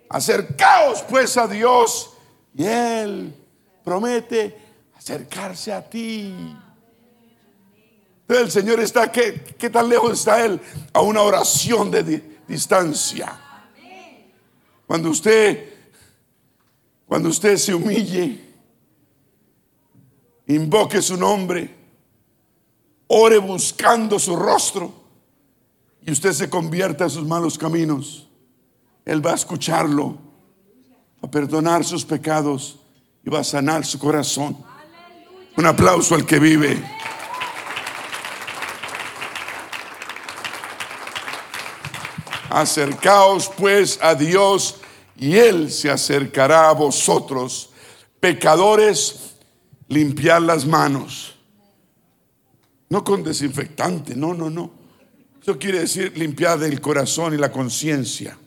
Acercaos 0.10 1.04
pues 1.04 1.38
a 1.38 1.48
Dios 1.48 2.12
y 2.54 2.66
Él 2.66 3.34
promete 3.84 4.58
acercarse 4.96 5.72
a 5.72 5.90
ti. 5.90 6.36
Entonces 8.22 8.46
el 8.46 8.52
Señor 8.52 8.80
está, 8.82 9.12
¿qué, 9.12 9.42
¿qué 9.58 9.70
tan 9.70 9.88
lejos 9.88 10.20
está 10.20 10.44
Él? 10.44 10.60
A 10.94 11.02
una 11.02 11.22
oración 11.22 11.90
de 11.90 12.40
distancia. 12.48 13.40
Cuando 14.86 15.10
usted, 15.10 15.74
cuando 17.08 17.30
usted 17.30 17.56
se 17.56 17.74
humille, 17.74 18.51
invoque 20.56 21.02
su 21.02 21.18
nombre, 21.18 21.76
ore 23.08 23.38
buscando 23.38 24.18
su 24.18 24.36
rostro 24.36 24.94
y 26.06 26.12
usted 26.12 26.34
se 26.34 26.50
convierta 26.50 27.04
en 27.04 27.10
sus 27.10 27.26
malos 27.26 27.58
caminos, 27.58 28.28
Él 29.06 29.26
va 29.26 29.32
a 29.32 29.36
escucharlo, 29.36 30.18
va 31.24 31.28
a 31.28 31.32
perdonar 31.32 31.84
sus 31.84 32.06
pecados 32.06 32.80
y 33.24 33.30
va 33.30 33.40
a 33.40 33.44
sanar 33.44 33.86
su 33.86 34.00
corazón. 34.00 34.58
Un 35.58 35.66
aplauso 35.66 36.16
al 36.16 36.26
que 36.26 36.40
vive. 36.40 36.82
Acercaos 42.50 43.50
pues 43.58 44.00
a 44.02 44.16
Dios 44.16 44.78
y 45.18 45.38
Él 45.38 45.72
se 45.72 45.90
acercará 45.90 46.70
a 46.70 46.74
vosotros. 46.74 47.70
Pecadores, 48.20 49.21
limpiar 49.92 50.42
las 50.42 50.66
manos. 50.66 51.36
No 52.90 53.04
con 53.04 53.24
desinfectante, 53.24 54.16
no, 54.16 54.34
no, 54.34 54.50
no. 54.50 54.72
Eso 55.42 55.58
quiere 55.58 55.80
decir 55.80 56.18
limpiar 56.18 56.62
el 56.64 56.80
corazón 56.82 57.34
y 57.34 57.38
la 57.38 57.52
conciencia 57.52 58.38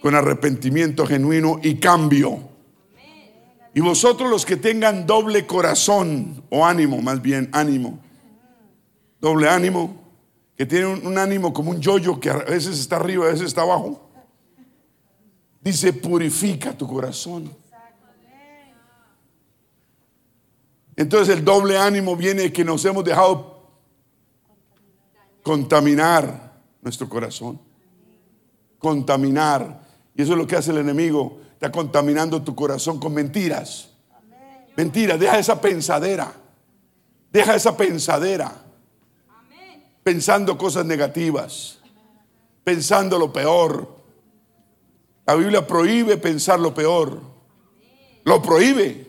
con 0.00 0.14
arrepentimiento 0.14 1.06
genuino 1.06 1.60
y 1.62 1.76
cambio. 1.76 2.48
Y 3.74 3.80
vosotros 3.80 4.30
los 4.30 4.46
que 4.46 4.56
tengan 4.56 5.06
doble 5.06 5.46
corazón 5.46 6.42
o 6.50 6.64
ánimo, 6.64 7.02
más 7.02 7.20
bien 7.20 7.48
ánimo, 7.52 7.98
doble 9.20 9.48
ánimo, 9.48 10.02
que 10.56 10.64
tiene 10.64 10.86
un, 10.86 11.18
ánimo 11.18 11.52
como 11.52 11.70
un 11.70 11.80
yoyo 11.80 12.18
que 12.18 12.30
a 12.30 12.36
veces 12.38 12.78
está 12.78 12.96
arriba, 12.96 13.26
a 13.26 13.28
veces 13.28 13.48
está 13.48 13.62
abajo. 13.62 14.08
Dice, 15.60 15.92
purifica 15.92 16.72
tu 16.72 16.86
corazón. 16.86 17.50
Entonces 20.96 21.36
el 21.36 21.44
doble 21.44 21.78
ánimo 21.78 22.16
viene 22.16 22.52
que 22.52 22.64
nos 22.64 22.84
hemos 22.84 23.04
dejado 23.04 23.70
contaminar 25.42 26.60
nuestro 26.80 27.08
corazón. 27.08 27.60
Contaminar. 28.78 29.86
Y 30.14 30.22
eso 30.22 30.32
es 30.32 30.38
lo 30.38 30.46
que 30.46 30.56
hace 30.56 30.70
el 30.70 30.78
enemigo. 30.78 31.40
Está 31.52 31.70
contaminando 31.70 32.42
tu 32.42 32.54
corazón 32.54 32.98
con 32.98 33.12
mentiras. 33.12 33.90
Mentiras, 34.76 35.20
deja 35.20 35.38
esa 35.38 35.60
pensadera. 35.60 36.32
Deja 37.30 37.54
esa 37.54 37.76
pensadera 37.76 38.66
pensando 40.06 40.56
cosas 40.56 40.86
negativas, 40.86 41.80
pensando 42.62 43.18
lo 43.18 43.32
peor. 43.32 43.88
La 45.26 45.34
Biblia 45.34 45.66
prohíbe 45.66 46.16
pensar 46.16 46.60
lo 46.60 46.72
peor. 46.72 47.20
Lo 48.22 48.40
prohíbe. 48.40 49.05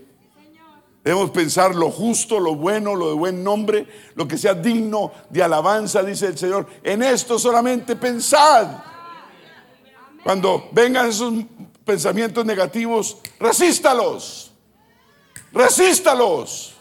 Debemos 1.08 1.32
pensar 1.32 1.74
lo 1.74 1.89
justo, 1.89 2.38
lo 2.38 2.56
bueno, 2.56 2.93
lo 2.93 3.08
de 3.08 3.13
buen 3.13 3.41
nombre, 3.41 3.88
lo 4.15 4.28
que 4.28 4.38
sea 4.38 4.54
digno 4.54 5.13
de 5.30 5.41
alabanza, 5.41 6.04
dice 6.04 6.26
el 6.26 6.38
Señor. 6.38 6.67
En 6.84 7.02
esto 7.02 7.39
solamente 7.39 7.96
pensad. 7.96 8.84
Cuando 10.22 10.67
vengan 10.74 11.08
esos 11.08 11.34
pensamientos 11.86 12.46
negativos, 12.46 13.20
resístalos. 13.39 14.52
Resístalos. 15.54 16.76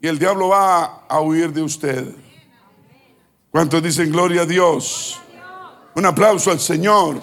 Y 0.00 0.08
el 0.08 0.18
diablo 0.18 0.48
va 0.48 1.04
a 1.08 1.20
huir 1.20 1.52
de 1.52 1.62
usted. 1.62 2.12
¿Cuántos 3.52 3.80
dicen 3.84 4.10
gloria 4.10 4.42
a 4.42 4.46
Dios? 4.46 5.20
Un 5.94 6.06
aplauso 6.06 6.50
al 6.50 6.58
Señor. 6.58 7.22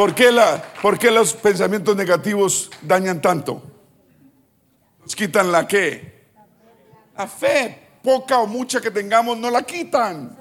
¿Por 0.00 0.14
qué, 0.14 0.32
la, 0.32 0.62
¿Por 0.80 0.98
qué, 0.98 1.10
los 1.10 1.34
pensamientos 1.34 1.94
negativos 1.94 2.70
dañan 2.80 3.20
tanto? 3.20 3.62
Nos 4.98 5.14
quitan 5.14 5.52
la 5.52 5.68
qué? 5.68 6.24
La 7.14 7.26
fe, 7.26 7.98
poca 8.02 8.38
o 8.38 8.46
mucha 8.46 8.80
que 8.80 8.90
tengamos, 8.90 9.36
no 9.36 9.50
la 9.50 9.60
quitan. 9.62 10.38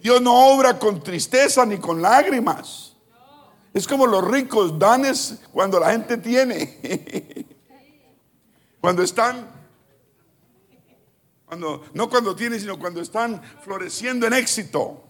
Dios 0.00 0.22
no 0.22 0.54
obra 0.54 0.78
con 0.78 1.02
tristeza 1.02 1.66
ni 1.66 1.76
con 1.76 2.00
lágrimas. 2.00 2.96
Es 3.74 3.86
como 3.86 4.06
los 4.06 4.26
ricos 4.26 4.78
danes 4.78 5.40
cuando 5.52 5.78
la 5.78 5.90
gente 5.90 6.16
tiene. 6.16 7.44
Cuando 8.80 9.02
están, 9.02 9.50
cuando, 11.44 11.84
no 11.92 12.08
cuando 12.08 12.34
tienen, 12.34 12.58
sino 12.58 12.78
cuando 12.78 13.02
están 13.02 13.42
floreciendo 13.62 14.26
en 14.26 14.32
éxito. 14.32 15.07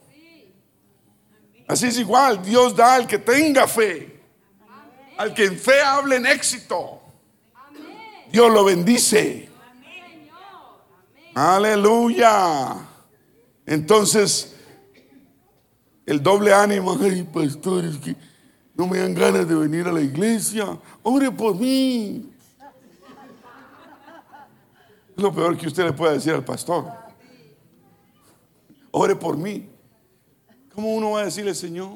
Así 1.68 1.86
es 1.86 1.98
igual, 1.98 2.42
Dios 2.42 2.74
da 2.74 2.94
al 2.94 3.06
que 3.06 3.18
tenga 3.18 3.68
fe, 3.68 4.22
al 5.18 5.34
que 5.34 5.44
en 5.44 5.58
fe 5.58 5.82
hable 5.82 6.16
en 6.16 6.24
éxito. 6.24 7.02
Dios 8.32 8.50
lo 8.50 8.64
bendice. 8.64 9.50
Aleluya. 11.34 12.74
Entonces, 13.66 14.56
el 16.06 16.22
doble 16.22 16.54
ánimo, 16.54 16.96
ay, 16.98 17.22
pastor, 17.22 17.84
es 17.84 17.98
que 17.98 18.16
no 18.74 18.86
me 18.86 18.98
dan 18.98 19.14
ganas 19.14 19.46
de 19.46 19.54
venir 19.54 19.86
a 19.86 19.92
la 19.92 20.00
iglesia. 20.00 20.78
Ore 21.02 21.30
por 21.30 21.54
mí. 21.54 22.32
Es 25.14 25.22
lo 25.22 25.34
peor 25.34 25.58
que 25.58 25.66
usted 25.66 25.84
le 25.84 25.92
puede 25.92 26.14
decir 26.14 26.32
al 26.32 26.44
pastor. 26.44 26.86
Ore 28.90 29.16
por 29.16 29.36
mí. 29.36 29.68
¿Cómo 30.78 30.94
uno 30.94 31.10
va 31.10 31.22
a 31.22 31.24
decirle, 31.24 31.56
Señor? 31.56 31.90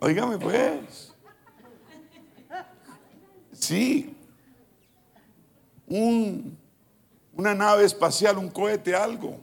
Óigame 0.00 0.36
pues. 0.38 1.14
Sí. 3.52 4.16
Un, 5.86 6.58
una 7.32 7.54
nave 7.54 7.84
espacial, 7.84 8.38
un 8.38 8.50
cohete, 8.50 8.96
algo. 8.96 9.38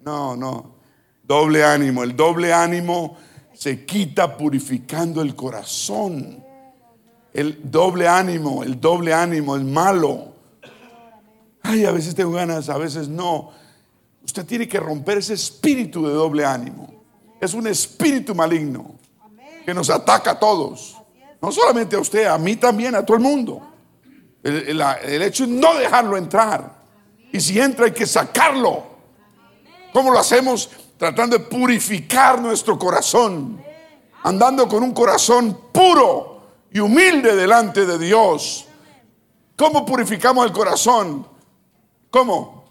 No, 0.00 0.34
no. 0.34 0.76
Doble 1.22 1.62
ánimo. 1.62 2.02
El 2.04 2.16
doble 2.16 2.54
ánimo 2.54 3.18
se 3.52 3.84
quita 3.84 4.34
purificando 4.34 5.20
el 5.20 5.36
corazón. 5.36 6.41
El 7.32 7.70
doble 7.70 8.06
ánimo, 8.06 8.62
el 8.62 8.80
doble 8.80 9.14
ánimo, 9.14 9.56
el 9.56 9.64
malo. 9.64 10.32
Ay, 11.62 11.84
a 11.86 11.92
veces 11.92 12.14
tengo 12.14 12.32
ganas, 12.32 12.68
a 12.68 12.76
veces 12.76 13.08
no. 13.08 13.50
Usted 14.24 14.44
tiene 14.44 14.68
que 14.68 14.78
romper 14.78 15.18
ese 15.18 15.34
espíritu 15.34 16.06
de 16.06 16.12
doble 16.12 16.44
ánimo. 16.44 16.92
Es 17.40 17.54
un 17.54 17.66
espíritu 17.66 18.34
maligno 18.34 18.94
que 19.64 19.72
nos 19.72 19.88
ataca 19.90 20.32
a 20.32 20.38
todos. 20.38 20.96
No 21.40 21.50
solamente 21.50 21.96
a 21.96 22.00
usted, 22.00 22.26
a 22.26 22.38
mí 22.38 22.56
también, 22.56 22.94
a 22.94 23.04
todo 23.04 23.16
el 23.16 23.22
mundo. 23.22 23.62
El, 24.42 24.80
el 24.80 25.22
hecho 25.22 25.44
es 25.44 25.50
no 25.50 25.74
dejarlo 25.74 26.16
entrar. 26.16 26.82
Y 27.32 27.40
si 27.40 27.58
entra 27.58 27.86
hay 27.86 27.92
que 27.92 28.06
sacarlo. 28.06 28.84
¿Cómo 29.92 30.10
lo 30.10 30.18
hacemos? 30.18 30.70
Tratando 30.98 31.38
de 31.38 31.44
purificar 31.44 32.40
nuestro 32.40 32.78
corazón. 32.78 33.62
Andando 34.22 34.68
con 34.68 34.82
un 34.82 34.92
corazón 34.92 35.58
puro 35.72 36.31
y 36.72 36.80
humilde 36.80 37.36
delante 37.36 37.84
de 37.84 37.98
Dios. 37.98 38.66
¿Cómo 39.56 39.84
purificamos 39.84 40.46
el 40.46 40.52
corazón? 40.52 41.26
¿Cómo? 42.10 42.62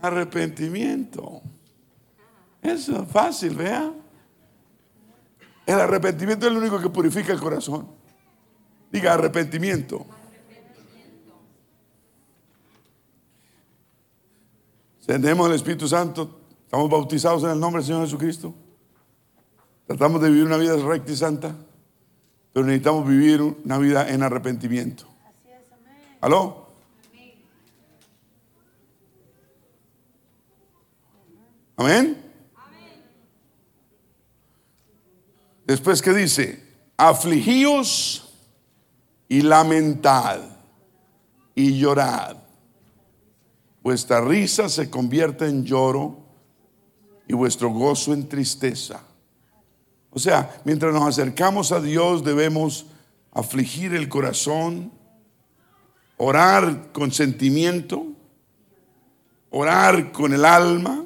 Arrepentimiento. 0.00 1.40
Eso 2.60 3.02
es 3.02 3.08
fácil, 3.08 3.54
vea. 3.54 3.92
El 5.64 5.80
arrepentimiento 5.80 6.46
es 6.46 6.52
lo 6.52 6.58
único 6.58 6.80
que 6.80 6.88
purifica 6.88 7.32
el 7.32 7.40
corazón. 7.40 7.86
Diga 8.90 9.14
arrepentimiento. 9.14 10.06
Tenemos 15.06 15.48
el 15.48 15.54
Espíritu 15.54 15.88
Santo, 15.88 16.40
estamos 16.64 16.88
bautizados 16.88 17.42
en 17.44 17.50
el 17.50 17.60
nombre 17.60 17.80
del 17.80 17.86
Señor 17.86 18.04
Jesucristo. 18.04 18.54
Tratamos 19.92 20.22
de 20.22 20.30
vivir 20.30 20.46
una 20.46 20.56
vida 20.56 20.74
recta 20.74 21.12
y 21.12 21.16
santa, 21.16 21.54
pero 22.50 22.64
necesitamos 22.64 23.06
vivir 23.06 23.42
una 23.42 23.76
vida 23.76 24.08
en 24.08 24.22
arrepentimiento. 24.22 25.04
¿Aló? 26.22 26.66
Amén. 31.76 32.22
Después 35.66 36.00
que 36.00 36.14
dice, 36.14 36.66
afligíos 36.96 38.32
y 39.28 39.42
lamentad 39.42 40.40
y 41.54 41.78
llorad. 41.78 42.38
Vuestra 43.82 44.22
risa 44.22 44.70
se 44.70 44.88
convierte 44.88 45.46
en 45.46 45.66
lloro 45.66 46.16
y 47.28 47.34
vuestro 47.34 47.68
gozo 47.68 48.14
en 48.14 48.26
tristeza. 48.26 49.11
O 50.12 50.18
sea, 50.18 50.60
mientras 50.64 50.92
nos 50.92 51.08
acercamos 51.08 51.72
a 51.72 51.80
Dios 51.80 52.22
debemos 52.22 52.86
afligir 53.32 53.94
el 53.94 54.08
corazón, 54.10 54.92
orar 56.18 56.92
con 56.92 57.12
sentimiento, 57.12 58.06
orar 59.50 60.12
con 60.12 60.34
el 60.34 60.44
alma, 60.44 61.04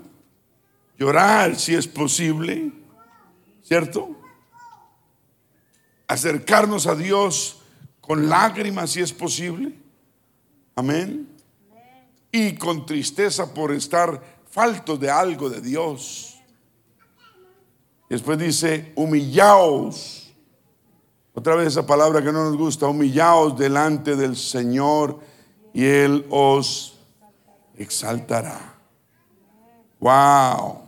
llorar 0.98 1.56
si 1.56 1.74
es 1.74 1.86
posible, 1.86 2.72
¿cierto? 3.62 4.10
Acercarnos 6.08 6.88
a 6.88 6.96
Dios 6.96 7.62
con 8.00 8.28
lágrimas 8.28 8.90
si 8.90 9.02
es 9.02 9.12
posible. 9.12 9.72
Amén. 10.74 11.28
Y 12.32 12.56
con 12.56 12.84
tristeza 12.86 13.54
por 13.54 13.72
estar 13.72 14.20
falto 14.50 14.96
de 14.96 15.10
algo 15.10 15.48
de 15.48 15.60
Dios. 15.60 16.35
Después 18.08 18.38
dice, 18.38 18.92
humillaos 18.94 20.26
otra 21.38 21.54
vez 21.54 21.68
esa 21.68 21.84
palabra 21.84 22.22
que 22.22 22.32
no 22.32 22.44
nos 22.44 22.56
gusta, 22.56 22.86
humillaos 22.86 23.58
delante 23.58 24.16
del 24.16 24.36
Señor 24.36 25.20
y 25.74 25.84
Él 25.84 26.24
os 26.30 26.96
exaltará. 27.76 28.74
Wow. 30.00 30.78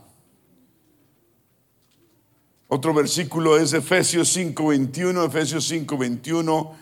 Otro 2.67 2.95
versículo 2.95 3.59
es 3.59 3.75
Efesios 3.75 4.35
5:21, 4.35 5.27
Efesios 5.27 5.71
5:21, 5.71 6.73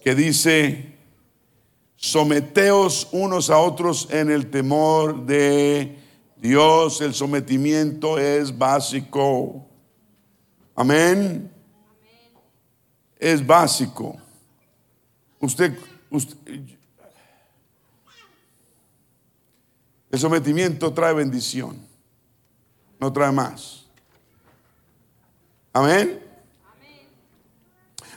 que 0.00 0.14
dice, 0.14 0.94
someteos 1.96 3.08
unos 3.10 3.50
a 3.50 3.58
otros 3.58 4.06
en 4.12 4.30
el 4.30 4.52
temor 4.52 5.26
de 5.26 5.98
Dios. 6.48 7.00
El 7.00 7.14
sometimiento 7.14 8.18
es 8.18 8.56
básico. 8.56 9.66
Amén 10.76 11.50
es 13.24 13.46
básico. 13.46 14.16
Usted, 15.40 15.78
el 20.10 20.18
sometimiento 20.18 20.92
trae 20.92 21.14
bendición, 21.14 21.86
no 23.00 23.10
trae 23.10 23.32
más. 23.32 23.86
Amén. 25.72 26.22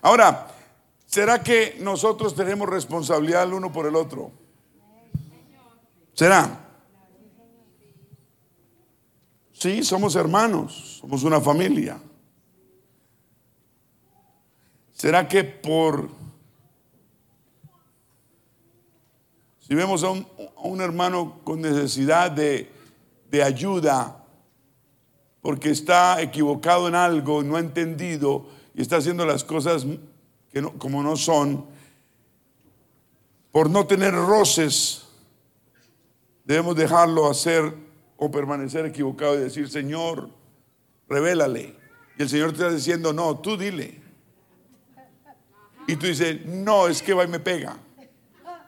Ahora, 0.01 0.47
¿será 1.05 1.41
que 1.41 1.77
nosotros 1.79 2.35
tenemos 2.35 2.67
responsabilidad 2.67 3.43
el 3.43 3.53
uno 3.53 3.71
por 3.71 3.85
el 3.87 3.95
otro? 3.95 4.31
¿Será? 6.13 6.66
Sí, 9.59 9.83
somos 9.83 10.15
hermanos, 10.15 10.99
somos 11.01 11.23
una 11.23 11.41
familia. 11.41 11.99
¿Será 14.93 15.27
que 15.27 15.43
por... 15.43 16.09
Si 19.67 19.73
vemos 19.73 20.03
a 20.03 20.11
un, 20.11 20.79
hermano 20.79 21.39
con 21.43 21.59
necesidad 21.59 22.29
de, 22.29 22.69
ayuda, 23.43 24.23
porque 25.41 25.71
está 25.71 26.21
equivocado 26.21 26.87
en 26.87 26.93
algo, 26.93 27.41
no 27.41 27.55
ha 27.55 27.59
entendido 27.59 28.45
y 28.75 28.83
está 28.83 28.97
haciendo 28.97 29.25
las 29.25 29.43
cosas 29.43 29.87
que 30.51 30.61
como 30.77 31.01
no 31.01 31.15
son, 31.15 31.65
por 33.51 33.71
no 33.71 33.87
tener 33.87 34.13
roces, 34.13 35.07
debemos 36.45 36.75
dejarlo 36.75 37.27
hacer 37.27 37.86
o 38.17 38.31
permanecer 38.31 38.85
equivocado 38.85 39.35
y 39.35 39.41
decir, 39.41 39.69
Señor, 39.69 40.29
revélale. 41.07 41.75
Y 42.17 42.23
el 42.23 42.29
Señor 42.29 42.49
te 42.49 42.57
está 42.57 42.71
diciendo, 42.71 43.13
no, 43.13 43.37
tú 43.39 43.55
dile. 43.55 44.01
Y 45.87 45.95
tú 45.95 46.07
dices, 46.07 46.45
no, 46.45 46.87
es 46.87 47.01
que 47.01 47.13
va 47.13 47.23
y 47.23 47.27
me 47.27 47.39
pega. 47.39 47.77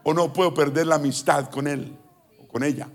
O 0.04 0.14
no 0.14 0.32
puedo 0.32 0.54
perder 0.54 0.88
la 0.88 0.96
amistad 0.96 1.50
con 1.50 1.68
él 1.68 1.96
o 2.42 2.48
con 2.48 2.64
ella. 2.64 2.88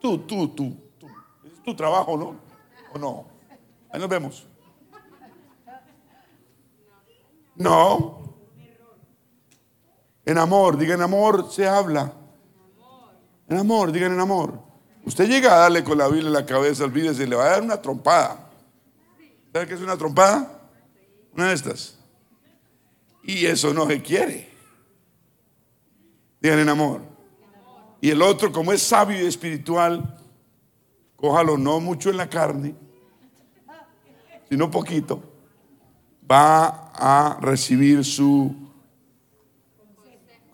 Tú, 0.00 0.18
tú, 0.18 0.48
tú, 0.48 0.76
tú. 0.98 1.08
Es 1.44 1.62
tu 1.62 1.74
trabajo, 1.74 2.16
¿no? 2.16 2.36
¿O 2.94 2.98
no? 2.98 3.26
Ahí 3.90 3.98
nos 3.98 4.08
vemos. 4.08 4.46
No. 7.56 8.36
En 10.24 10.38
amor, 10.38 10.78
digan 10.78 10.98
en 10.98 11.04
amor, 11.04 11.50
se 11.50 11.66
habla. 11.66 12.12
En 13.48 13.56
amor, 13.56 13.90
digan 13.90 14.12
en 14.12 14.20
amor. 14.20 14.69
Usted 15.04 15.28
llega 15.28 15.54
a 15.54 15.58
darle 15.58 15.82
con 15.82 15.98
la 15.98 16.08
Biblia 16.08 16.28
en 16.28 16.32
la 16.32 16.46
cabeza, 16.46 16.84
olvídese, 16.84 17.26
le 17.26 17.36
va 17.36 17.44
a 17.44 17.50
dar 17.50 17.62
una 17.62 17.80
trompada. 17.80 18.50
¿Sabe 19.52 19.66
qué 19.66 19.74
es 19.74 19.80
una 19.80 19.96
trompada? 19.96 20.60
Una 21.34 21.48
de 21.48 21.54
estas. 21.54 21.98
Y 23.22 23.46
eso 23.46 23.72
no 23.72 23.86
se 23.86 24.02
quiere. 24.02 24.48
Digan 26.40 26.60
en 26.60 26.68
amor. 26.68 27.02
Y 28.00 28.10
el 28.10 28.22
otro, 28.22 28.50
como 28.50 28.72
es 28.72 28.82
sabio 28.82 29.22
y 29.22 29.26
espiritual, 29.26 30.18
cójalo 31.16 31.58
no 31.58 31.80
mucho 31.80 32.10
en 32.10 32.16
la 32.16 32.28
carne, 32.28 32.74
sino 34.48 34.70
poquito, 34.70 35.22
va 36.30 36.92
a 36.94 37.38
recibir 37.40 38.04
su 38.04 38.54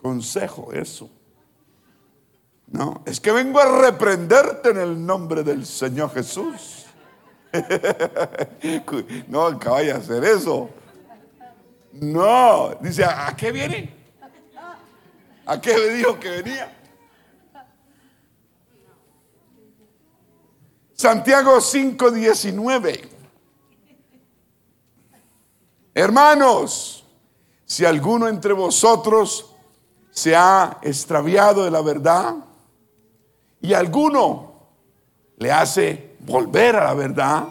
consejo, 0.01 0.73
eso. 0.73 1.09
No, 2.67 3.01
es 3.05 3.19
que 3.19 3.31
vengo 3.31 3.59
a 3.59 3.81
reprenderte 3.81 4.69
en 4.69 4.77
el 4.77 5.05
nombre 5.05 5.43
del 5.43 5.65
Señor 5.65 6.13
Jesús. 6.13 6.85
no, 9.27 9.57
que 9.57 9.69
vaya 9.69 9.95
a 9.95 9.97
hacer 9.99 10.23
eso. 10.25 10.69
No, 11.93 12.75
dice, 12.81 13.05
¿a 13.05 13.33
qué 13.35 13.51
viene? 13.51 13.95
¿A 15.45 15.61
qué 15.61 15.73
me 15.73 15.89
dijo 15.95 16.19
que 16.19 16.29
venía? 16.29 16.73
Santiago 20.93 21.57
5:19. 21.57 23.09
Hermanos, 25.93 27.05
si 27.65 27.85
alguno 27.85 28.27
entre 28.27 28.51
vosotros 28.51 29.55
se 30.11 30.35
ha 30.35 30.79
extraviado 30.81 31.63
de 31.63 31.71
la 31.71 31.81
verdad 31.81 32.46
y 33.61 33.73
alguno 33.73 34.53
le 35.37 35.51
hace 35.51 36.15
volver 36.19 36.75
a 36.75 36.85
la 36.85 36.93
verdad, 36.93 37.43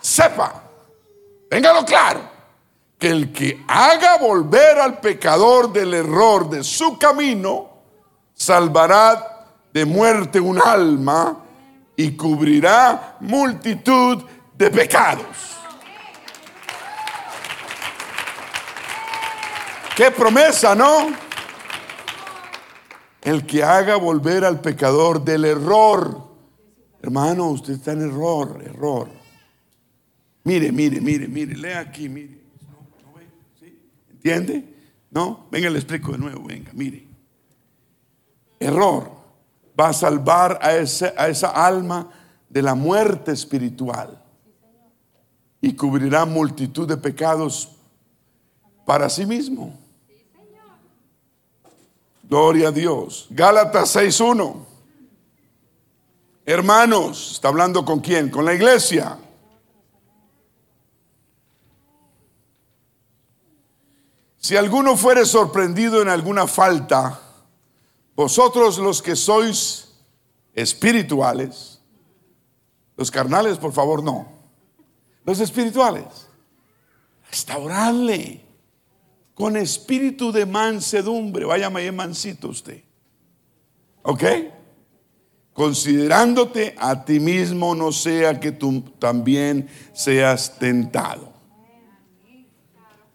sepa, 0.00 0.62
téngalo 1.48 1.84
claro 1.84 2.20
que 2.98 3.08
el 3.08 3.32
que 3.32 3.64
haga 3.66 4.18
volver 4.18 4.78
al 4.78 5.00
pecador 5.00 5.72
del 5.72 5.94
error 5.94 6.50
de 6.50 6.62
su 6.62 6.98
camino, 6.98 7.68
salvará 8.34 9.46
de 9.72 9.84
muerte 9.84 10.38
un 10.38 10.60
alma 10.60 11.36
y 11.96 12.16
cubrirá 12.16 13.16
multitud 13.20 14.22
de 14.54 14.70
pecados. 14.70 15.26
Qué 19.96 20.10
promesa, 20.10 20.74
¿no? 20.74 21.08
El 23.22 23.46
que 23.46 23.62
haga 23.62 23.96
volver 23.96 24.44
al 24.44 24.60
pecador 24.60 25.24
del 25.24 25.44
error. 25.44 26.28
Hermano, 27.02 27.50
usted 27.50 27.74
está 27.74 27.92
en 27.92 28.02
error, 28.02 28.62
error. 28.64 29.08
Mire, 30.44 30.72
mire, 30.72 31.00
mire, 31.00 31.28
mire, 31.28 31.56
lea 31.56 31.80
aquí, 31.80 32.08
mire. 32.08 32.40
¿Entiende? 34.10 34.64
¿No? 35.10 35.46
Venga, 35.50 35.70
le 35.70 35.78
explico 35.78 36.12
de 36.12 36.18
nuevo, 36.18 36.44
venga, 36.44 36.70
mire. 36.74 37.06
Error 38.58 39.10
va 39.78 39.88
a 39.88 39.92
salvar 39.92 40.58
a, 40.62 40.68
a 40.68 41.28
esa 41.28 41.48
alma 41.48 42.10
de 42.48 42.62
la 42.62 42.74
muerte 42.74 43.32
espiritual 43.32 44.22
y 45.60 45.74
cubrirá 45.74 46.24
multitud 46.26 46.86
de 46.86 46.96
pecados 46.96 47.76
para 48.84 49.08
sí 49.08 49.24
mismo. 49.24 49.78
Gloria 52.30 52.68
a 52.68 52.70
Dios. 52.70 53.26
Gálatas 53.30 53.96
6.1. 53.96 54.64
Hermanos, 56.46 57.32
¿está 57.32 57.48
hablando 57.48 57.84
con 57.84 57.98
quién? 57.98 58.30
Con 58.30 58.44
la 58.44 58.54
iglesia. 58.54 59.18
Si 64.36 64.56
alguno 64.56 64.96
fuere 64.96 65.26
sorprendido 65.26 66.00
en 66.02 66.08
alguna 66.08 66.46
falta, 66.46 67.20
vosotros 68.14 68.78
los 68.78 69.02
que 69.02 69.16
sois 69.16 69.88
espirituales, 70.54 71.78
Los 72.96 73.10
carnales, 73.10 73.56
por 73.56 73.72
favor, 73.72 74.04
no. 74.04 74.28
Los 75.24 75.40
espirituales. 75.40 76.28
Restaurarle 77.30 78.49
con 79.40 79.56
espíritu 79.56 80.32
de 80.32 80.44
mansedumbre. 80.44 81.46
Váyame 81.46 81.80
ahí 81.80 81.90
mansito 81.90 82.48
usted. 82.48 82.84
¿Ok? 84.02 84.22
Considerándote 85.54 86.74
a 86.78 87.06
ti 87.06 87.20
mismo, 87.20 87.74
no 87.74 87.90
sea 87.90 88.38
que 88.38 88.52
tú 88.52 88.82
también 88.98 89.66
seas 89.94 90.58
tentado. 90.58 91.32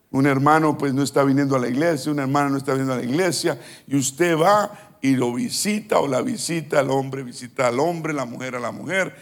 Un 0.09 0.25
hermano 0.25 0.75
pues 0.75 0.95
no 0.95 1.03
está 1.03 1.23
viniendo 1.23 1.55
a 1.57 1.59
la 1.59 1.67
iglesia, 1.67 2.11
una 2.11 2.23
hermana 2.23 2.49
no 2.49 2.57
está 2.57 2.71
viniendo 2.71 2.93
a 2.93 2.97
la 2.97 3.03
iglesia 3.03 3.59
y 3.85 3.95
usted 3.95 4.35
va 4.35 4.97
y 5.01 5.15
lo 5.15 5.31
visita 5.31 5.99
o 5.99 6.07
la 6.07 6.23
visita, 6.23 6.79
el 6.79 6.89
hombre 6.89 7.21
visita 7.21 7.67
al 7.67 7.79
hombre, 7.79 8.13
la 8.13 8.25
mujer 8.25 8.55
a 8.55 8.59
la 8.59 8.71
mujer. 8.71 9.15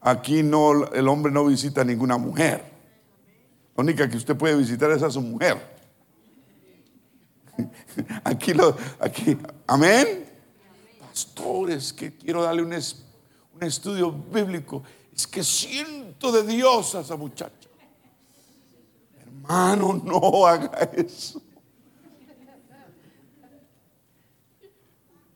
Aquí 0.00 0.44
no, 0.44 0.92
el 0.92 1.08
hombre 1.08 1.32
no 1.32 1.46
visita 1.46 1.80
a 1.80 1.84
ninguna 1.84 2.16
mujer. 2.16 2.62
La 3.76 3.82
única 3.82 4.08
que 4.08 4.16
usted 4.16 4.36
puede 4.36 4.54
visitar 4.54 4.92
es 4.92 5.02
a 5.02 5.10
su 5.10 5.20
mujer. 5.20 5.73
Aquí 8.24 8.52
lo, 8.52 8.76
aquí, 8.98 9.36
amén. 9.66 10.28
Pastores, 11.00 11.92
que 11.92 12.16
quiero 12.16 12.42
darle 12.42 12.62
un, 12.62 12.72
un 12.72 13.62
estudio 13.62 14.10
bíblico. 14.10 14.82
Es 15.14 15.26
que 15.26 15.44
siento 15.44 16.32
de 16.32 16.42
Dios 16.42 16.94
a 16.94 17.00
esa 17.00 17.16
muchacha. 17.16 17.68
Hermano, 19.20 20.00
no 20.04 20.46
haga 20.46 20.90
eso. 20.96 21.40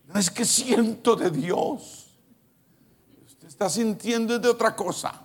No 0.06 0.18
es 0.18 0.30
que 0.30 0.44
siento 0.44 1.14
de 1.14 1.30
Dios. 1.30 2.06
Usted 3.26 3.46
está 3.46 3.68
sintiendo 3.68 4.38
de 4.38 4.48
otra 4.48 4.74
cosa. 4.74 5.22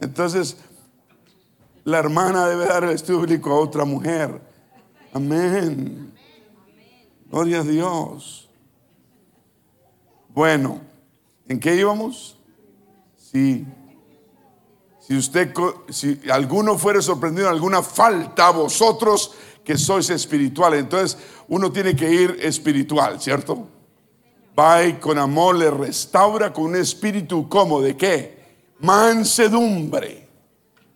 Entonces, 0.00 0.56
la 1.84 1.98
hermana 1.98 2.46
debe 2.46 2.66
dar 2.66 2.84
el 2.84 2.90
estudio 2.90 3.20
bíblico 3.20 3.50
a 3.50 3.60
otra 3.60 3.84
mujer. 3.84 4.51
Amén. 5.12 6.12
Gloria 7.30 7.60
a 7.60 7.64
Dios. 7.64 8.48
Bueno, 10.28 10.80
¿en 11.46 11.60
qué 11.60 11.76
íbamos? 11.76 12.38
Sí. 13.16 13.66
Si 15.00 15.16
usted, 15.16 15.52
si 15.90 16.18
alguno 16.30 16.78
fuere 16.78 17.02
sorprendido 17.02 17.48
en 17.48 17.54
alguna 17.54 17.82
falta, 17.82 18.50
vosotros 18.50 19.32
que 19.62 19.76
sois 19.76 20.08
espirituales, 20.08 20.80
entonces 20.80 21.18
uno 21.48 21.70
tiene 21.70 21.94
que 21.94 22.10
ir 22.10 22.38
espiritual, 22.40 23.20
¿cierto? 23.20 23.68
Va 24.58 24.84
y 24.84 24.94
con 24.94 25.18
amor 25.18 25.56
le 25.56 25.70
restaura 25.70 26.52
con 26.52 26.64
un 26.64 26.76
espíritu 26.76 27.48
como 27.48 27.82
de 27.82 27.96
qué? 27.96 28.56
Mansedumbre. 28.78 30.28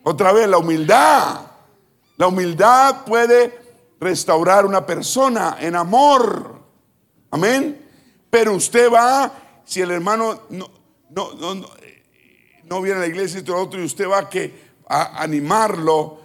Otra 0.02 0.32
vez, 0.32 0.48
la 0.48 0.58
humildad. 0.58 1.40
La 2.16 2.28
humildad 2.28 3.04
puede 3.04 3.65
restaurar 4.00 4.66
una 4.66 4.84
persona 4.84 5.56
en 5.60 5.76
amor. 5.76 6.60
Amén. 7.30 7.84
Pero 8.30 8.54
usted 8.54 8.90
va, 8.92 9.32
si 9.64 9.80
el 9.80 9.90
hermano 9.90 10.42
no, 10.50 10.70
no, 11.10 11.34
no, 11.34 11.66
no, 12.64 12.82
viene 12.82 12.98
a 12.98 13.00
la 13.02 13.06
iglesia 13.06 13.40
y 13.40 13.42
todo 13.42 13.56
otro, 13.56 13.80
y 13.80 13.84
usted 13.84 14.08
va 14.08 14.28
que, 14.28 14.66
a 14.88 15.22
animarlo, 15.22 16.20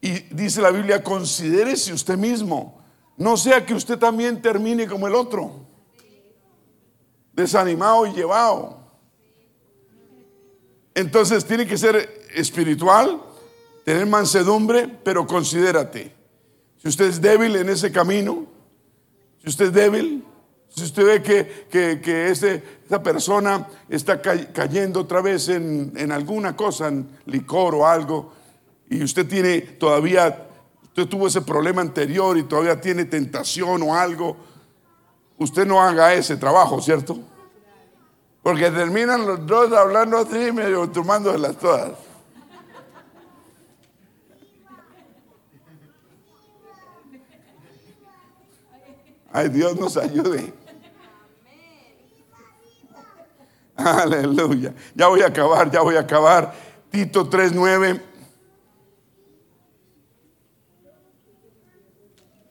y 0.00 0.10
dice 0.34 0.62
la 0.62 0.70
Biblia, 0.70 1.02
considérese 1.02 1.92
usted 1.92 2.16
mismo. 2.16 2.80
No 3.16 3.36
sea 3.36 3.66
que 3.66 3.74
usted 3.74 3.98
también 3.98 4.40
termine 4.40 4.86
como 4.86 5.06
el 5.06 5.14
otro. 5.14 5.66
Desanimado 7.32 8.06
y 8.06 8.12
llevado. 8.12 8.78
Entonces 10.94 11.44
tiene 11.44 11.66
que 11.66 11.76
ser 11.76 12.28
espiritual, 12.34 13.22
tener 13.84 14.06
mansedumbre, 14.06 14.88
pero 14.88 15.26
considérate. 15.26 16.19
Si 16.80 16.88
usted 16.88 17.06
es 17.06 17.20
débil 17.20 17.56
en 17.56 17.68
ese 17.68 17.92
camino, 17.92 18.46
si 19.42 19.50
usted 19.50 19.66
es 19.66 19.72
débil, 19.72 20.24
si 20.68 20.84
usted 20.84 21.04
ve 21.04 21.22
que, 21.22 22.00
que, 22.00 22.30
esa 22.30 23.02
persona 23.02 23.68
está 23.88 24.20
cayendo 24.22 25.00
otra 25.00 25.20
vez 25.20 25.48
en, 25.48 25.92
en 25.94 26.10
alguna 26.10 26.56
cosa, 26.56 26.88
en 26.88 27.06
licor 27.26 27.74
o 27.74 27.86
algo, 27.86 28.32
y 28.88 29.02
usted 29.02 29.28
tiene 29.28 29.60
todavía, 29.60 30.48
usted 30.84 31.06
tuvo 31.06 31.26
ese 31.26 31.42
problema 31.42 31.82
anterior 31.82 32.38
y 32.38 32.44
todavía 32.44 32.80
tiene 32.80 33.04
tentación 33.04 33.82
o 33.82 33.94
algo, 33.94 34.36
usted 35.36 35.66
no 35.66 35.82
haga 35.82 36.14
ese 36.14 36.36
trabajo, 36.36 36.80
¿cierto? 36.80 37.18
Porque 38.42 38.70
terminan 38.70 39.26
los 39.26 39.46
dos 39.46 39.70
hablando 39.72 40.16
así, 40.16 40.50
medio 40.50 40.90
las 41.36 41.56
todas. 41.58 42.09
Ay, 49.32 49.48
Dios 49.48 49.78
nos 49.78 49.96
ayude. 49.96 50.52
Aleluya. 53.76 54.74
Ya 54.94 55.06
voy 55.08 55.22
a 55.22 55.26
acabar, 55.26 55.70
ya 55.70 55.80
voy 55.80 55.96
a 55.96 56.00
acabar. 56.00 56.54
Tito 56.90 57.28
3.9. 57.28 58.02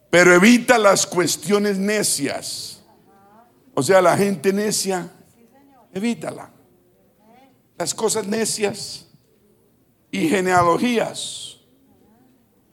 Pero 0.10 0.34
evita 0.34 0.78
las 0.78 1.06
cuestiones 1.06 1.78
necias. 1.78 2.82
O 3.76 3.84
sea, 3.84 4.02
la 4.02 4.18
gente 4.18 4.52
necia, 4.52 5.12
evítala. 5.94 6.52
Las 7.78 7.94
cosas 7.94 8.26
necias 8.26 9.08
y 10.12 10.28
genealogías 10.28 11.58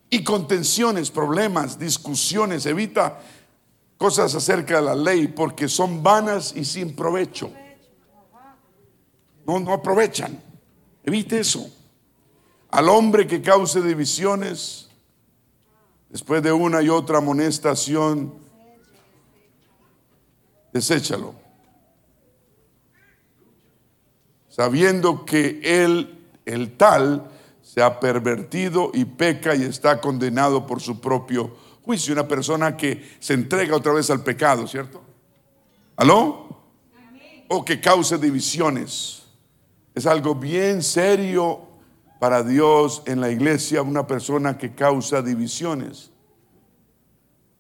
y 0.08 0.24
contenciones, 0.24 1.10
problemas, 1.10 1.78
discusiones. 1.78 2.64
Evita 2.64 3.20
cosas 3.98 4.34
acerca 4.34 4.76
de 4.76 4.82
la 4.82 4.94
ley 4.94 5.28
porque 5.28 5.68
son 5.68 6.02
vanas 6.02 6.52
y 6.56 6.64
sin 6.64 6.94
provecho. 6.94 7.50
No, 9.46 9.60
no 9.60 9.72
aprovechan. 9.72 10.42
Evite 11.04 11.40
eso. 11.40 11.70
Al 12.70 12.88
hombre 12.88 13.26
que 13.26 13.40
cause 13.40 13.80
divisiones 13.80 14.86
Después 16.08 16.42
de 16.42 16.52
una 16.52 16.82
y 16.82 16.88
otra 16.88 17.18
amonestación, 17.18 18.32
deséchalo. 20.72 21.34
Sabiendo 24.48 25.26
que 25.26 25.60
él, 25.62 26.26
el 26.46 26.76
tal, 26.76 27.30
se 27.62 27.82
ha 27.82 28.00
pervertido 28.00 28.90
y 28.94 29.04
peca 29.04 29.54
y 29.54 29.64
está 29.64 30.00
condenado 30.00 30.66
por 30.66 30.80
su 30.80 31.00
propio 31.00 31.54
juicio. 31.86 32.12
Una 32.12 32.26
persona 32.26 32.76
que 32.76 33.16
se 33.20 33.32
entrega 33.32 33.76
otra 33.76 33.92
vez 33.92 34.10
al 34.10 34.22
pecado, 34.22 34.66
¿cierto? 34.66 35.02
¿Aló? 35.96 36.64
O 37.48 37.64
que 37.64 37.80
cause 37.80 38.18
divisiones. 38.18 39.22
Es 39.94 40.04
algo 40.04 40.34
bien 40.34 40.82
serio 40.82 41.60
para 42.18 42.42
Dios 42.42 43.02
en 43.06 43.20
la 43.20 43.30
iglesia 43.30 43.80
una 43.82 44.06
persona 44.06 44.58
que 44.58 44.74
causa 44.74 45.22
divisiones. 45.22 46.10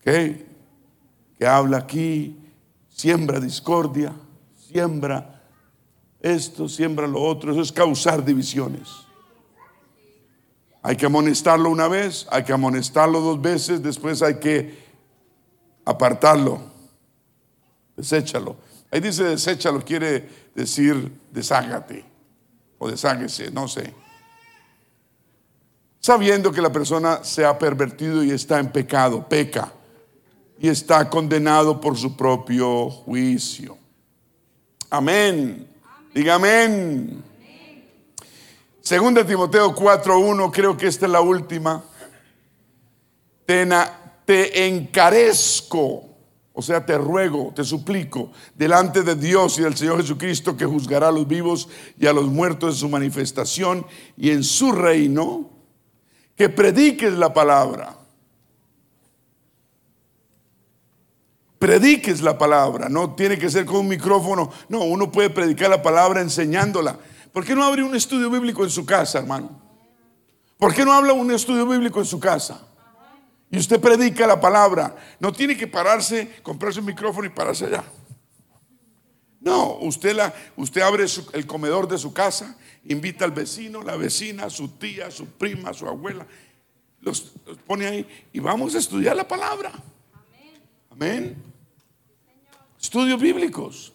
Que 0.02 0.44
habla 1.46 1.78
aquí, 1.78 2.36
siembra 2.88 3.38
discordia, 3.38 4.12
siembra 4.56 5.44
esto, 6.20 6.68
siembra 6.68 7.06
lo 7.06 7.22
otro. 7.22 7.52
Eso 7.52 7.62
es 7.62 7.72
causar 7.72 8.24
divisiones. 8.24 9.05
Hay 10.86 10.96
que 10.96 11.06
amonestarlo 11.06 11.68
una 11.68 11.88
vez, 11.88 12.26
hay 12.30 12.44
que 12.44 12.52
amonestarlo 12.52 13.20
dos 13.20 13.42
veces, 13.42 13.82
después 13.82 14.22
hay 14.22 14.36
que 14.36 14.78
apartarlo, 15.84 16.60
deséchalo. 17.96 18.56
Ahí 18.90 19.00
dice 19.00 19.24
deséchalo, 19.24 19.84
quiere 19.84 20.28
decir 20.54 21.12
deshágate 21.32 22.04
o 22.78 22.88
desháguese, 22.88 23.50
no 23.50 23.66
sé 23.66 23.92
sabiendo 26.06 26.52
que 26.52 26.62
la 26.62 26.70
persona 26.70 27.24
se 27.24 27.44
ha 27.44 27.58
pervertido 27.58 28.22
y 28.22 28.30
está 28.30 28.60
en 28.60 28.70
pecado, 28.70 29.28
peca, 29.28 29.72
y 30.56 30.68
está 30.68 31.10
condenado 31.10 31.80
por 31.80 31.96
su 31.96 32.16
propio 32.16 32.88
juicio. 32.88 33.76
Amén. 34.88 35.66
Diga 36.14 36.36
amén. 36.36 37.24
Segunda 38.86 39.26
Timoteo 39.26 39.74
4.1, 39.74 40.52
creo 40.52 40.76
que 40.76 40.86
esta 40.86 41.06
es 41.06 41.10
la 41.10 41.20
última. 41.20 41.82
Te, 43.44 43.68
te 44.24 44.68
encarezco, 44.68 46.04
o 46.52 46.62
sea, 46.62 46.86
te 46.86 46.96
ruego, 46.96 47.52
te 47.52 47.64
suplico, 47.64 48.30
delante 48.54 49.02
de 49.02 49.16
Dios 49.16 49.58
y 49.58 49.62
del 49.62 49.76
Señor 49.76 50.00
Jesucristo, 50.00 50.56
que 50.56 50.66
juzgará 50.66 51.08
a 51.08 51.10
los 51.10 51.26
vivos 51.26 51.68
y 51.98 52.06
a 52.06 52.12
los 52.12 52.26
muertos 52.26 52.74
en 52.74 52.76
su 52.78 52.88
manifestación 52.88 53.84
y 54.16 54.30
en 54.30 54.44
su 54.44 54.70
reino 54.70 55.50
que 56.36 56.48
prediques 56.48 57.12
la 57.14 57.34
palabra. 57.34 57.98
Prediques 61.58 62.22
la 62.22 62.38
palabra, 62.38 62.88
no 62.88 63.16
tiene 63.16 63.36
que 63.36 63.50
ser 63.50 63.64
con 63.64 63.78
un 63.78 63.88
micrófono, 63.88 64.52
no, 64.68 64.84
uno 64.84 65.10
puede 65.10 65.30
predicar 65.30 65.70
la 65.70 65.82
palabra 65.82 66.20
enseñándola, 66.20 67.00
¿Por 67.32 67.44
qué 67.44 67.54
no 67.54 67.64
abre 67.64 67.82
un 67.82 67.94
estudio 67.94 68.30
bíblico 68.30 68.64
en 68.64 68.70
su 68.70 68.84
casa, 68.84 69.18
hermano? 69.18 69.62
¿Por 70.58 70.74
qué 70.74 70.84
no 70.84 70.92
habla 70.92 71.12
un 71.12 71.30
estudio 71.30 71.66
bíblico 71.66 72.00
en 72.00 72.06
su 72.06 72.18
casa? 72.18 72.66
Y 73.50 73.58
usted 73.58 73.80
predica 73.80 74.26
la 74.26 74.40
palabra. 74.40 74.96
No 75.20 75.32
tiene 75.32 75.56
que 75.56 75.66
pararse, 75.66 76.40
comprarse 76.42 76.80
un 76.80 76.86
micrófono 76.86 77.26
y 77.26 77.30
pararse 77.30 77.66
allá. 77.66 77.84
No, 79.40 79.78
usted, 79.78 80.14
la, 80.14 80.34
usted 80.56 80.80
abre 80.80 81.04
el 81.32 81.46
comedor 81.46 81.86
de 81.86 81.98
su 81.98 82.12
casa, 82.12 82.56
invita 82.84 83.24
al 83.24 83.30
vecino, 83.30 83.82
la 83.82 83.96
vecina, 83.96 84.50
su 84.50 84.70
tía, 84.70 85.10
su 85.10 85.26
prima, 85.26 85.72
su 85.72 85.86
abuela, 85.86 86.26
los, 87.00 87.32
pone 87.64 87.86
ahí 87.86 88.28
y 88.32 88.40
vamos 88.40 88.74
a 88.74 88.78
estudiar 88.78 89.14
la 89.14 89.28
palabra. 89.28 89.70
Amén. 90.90 91.36
Estudios 92.80 93.20
bíblicos. 93.20 93.92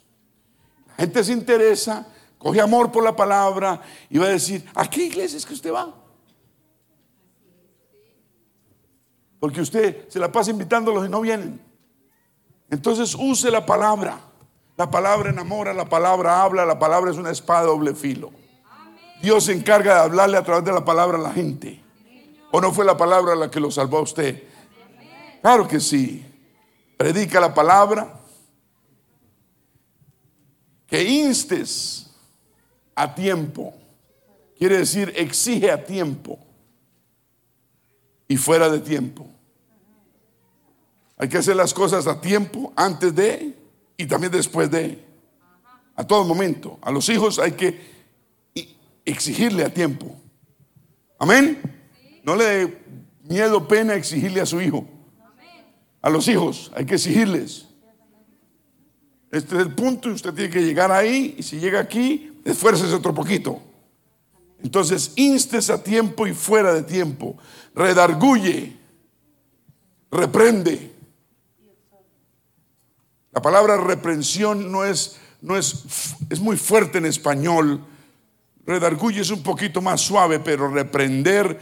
La 0.88 0.96
gente 0.96 1.24
se 1.24 1.34
interesa, 1.34 2.08
coge 2.42 2.60
amor 2.60 2.92
por 2.92 3.04
la 3.04 3.16
palabra 3.16 3.82
y 4.10 4.18
va 4.18 4.26
a 4.26 4.30
decir, 4.30 4.68
¿a 4.74 4.90
qué 4.90 5.06
iglesia 5.06 5.38
es 5.38 5.46
que 5.46 5.54
usted 5.54 5.72
va? 5.72 5.94
Porque 9.40 9.62
usted 9.62 10.10
se 10.10 10.20
la 10.20 10.32
pasa 10.32 10.50
invitándolos 10.50 11.06
y 11.06 11.10
no 11.10 11.22
vienen. 11.22 11.62
Entonces 12.70 13.16
use 13.16 13.52
la 13.52 13.66
palabra. 13.66 14.20
La 14.76 14.90
palabra 14.90 15.30
enamora, 15.30 15.74
la 15.74 15.86
palabra 15.86 16.42
habla, 16.42 16.66
la 16.66 16.80
palabra 16.80 17.12
es 17.12 17.18
una 17.18 17.30
espada 17.30 17.64
doble 17.64 17.94
filo. 17.94 18.32
Dios 19.22 19.44
se 19.46 19.54
encarga 19.54 19.96
de 19.96 20.02
hablarle 20.02 20.38
a 20.38 20.44
través 20.44 20.66
de 20.66 20.72
la 20.72 20.84
palabra 20.84 21.20
a 21.20 21.22
la 21.22 21.32
gente. 21.32 21.80
¿O 22.52 22.60
no 22.60 22.72
fue 22.72 22.86
la 22.86 22.98
palabra 22.98 23.36
la 23.36 23.52
que 23.52 23.60
lo 23.60 23.70
salvó 23.70 24.00
a 24.00 24.02
usted? 24.02 24.44
Claro 25.42 25.68
que 25.68 25.80
sí. 25.80 26.26
Predica 26.98 27.40
la 27.40 27.54
palabra. 27.54 28.20
Que 30.88 31.04
instes 31.04 32.11
a 32.96 33.16
tiempo. 33.16 33.74
Quiere 34.58 34.78
decir, 34.78 35.12
exige 35.16 35.72
a 35.72 35.84
tiempo 35.84 36.38
y 38.28 38.38
fuera 38.38 38.70
de 38.70 38.80
tiempo. 38.80 39.28
Hay 41.18 41.30
que 41.30 41.38
hacer 41.38 41.56
las 41.56 41.74
cosas 41.74 42.08
a 42.08 42.20
tiempo, 42.20 42.74
antes 42.76 43.14
de 43.14 43.56
y 43.98 44.06
también 44.06 44.32
después 44.32 44.72
de. 44.72 45.04
A 45.96 46.06
todo 46.06 46.24
momento. 46.24 46.80
A 46.82 46.92
los 46.92 47.10
hijos 47.10 47.38
hay 47.38 47.52
que 47.52 47.80
exigirle 49.06 49.64
a 49.64 49.74
tiempo. 49.74 50.16
Amén. 51.20 51.62
No 52.24 52.36
le 52.36 52.46
dé 52.46 52.82
miedo, 53.24 53.68
pena 53.68 53.94
exigirle 53.96 54.42
a 54.42 54.46
su 54.46 54.62
hijo. 54.62 54.88
A 56.02 56.10
los 56.10 56.28
hijos 56.28 56.72
hay 56.76 56.86
que 56.86 56.96
exigirles. 56.96 57.68
Este 59.32 59.56
es 59.56 59.62
el 59.62 59.76
punto 59.76 60.10
y 60.10 60.14
usted 60.14 60.34
tiene 60.34 60.50
que 60.50 60.62
llegar 60.62 60.92
ahí. 60.92 61.36
Y 61.38 61.44
si 61.44 61.60
llega 61.60 61.80
aquí, 61.80 62.31
esfuércese 62.46 62.94
otro 62.94 63.14
poquito. 63.14 63.62
Entonces, 64.64 65.14
instes 65.16 65.70
a 65.70 65.84
tiempo 65.84 66.28
y 66.28 66.34
fuera 66.34 66.74
de 66.74 66.84
tiempo. 66.84 67.38
Redarguye. 67.74 68.78
Reprende. 70.12 70.92
La 73.32 73.42
palabra 73.42 73.78
reprensión 73.78 74.72
no 74.72 74.84
es, 74.84 75.18
no 75.42 75.58
es, 75.58 76.16
es 76.30 76.40
muy 76.40 76.58
fuerte 76.58 76.98
en 76.98 77.06
español. 77.06 77.84
Redarguye 78.66 79.22
es 79.22 79.32
un 79.32 79.42
poquito 79.42 79.82
más 79.82 80.02
suave, 80.02 80.40
pero 80.40 80.68
reprender, 80.68 81.60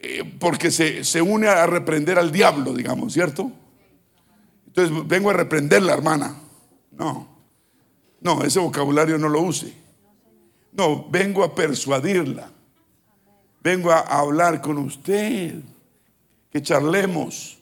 eh, 0.00 0.24
porque 0.40 0.70
se, 0.70 1.04
se 1.04 1.20
une 1.20 1.48
a 1.48 1.66
reprender 1.66 2.18
al 2.18 2.32
diablo, 2.32 2.72
digamos, 2.72 3.12
¿cierto? 3.12 3.52
Entonces 4.66 5.06
vengo 5.06 5.30
a 5.30 5.34
reprender 5.34 5.82
la 5.82 5.92
hermana. 5.92 6.34
No, 6.92 7.28
no, 8.20 8.42
ese 8.42 8.58
vocabulario 8.58 9.18
no 9.18 9.28
lo 9.28 9.42
use. 9.42 9.85
No, 10.76 11.06
vengo 11.08 11.42
a 11.42 11.54
persuadirla. 11.54 12.50
Vengo 13.62 13.90
a 13.90 14.00
hablar 14.00 14.60
con 14.60 14.78
usted. 14.78 15.54
Que 16.50 16.62
charlemos. 16.62 17.58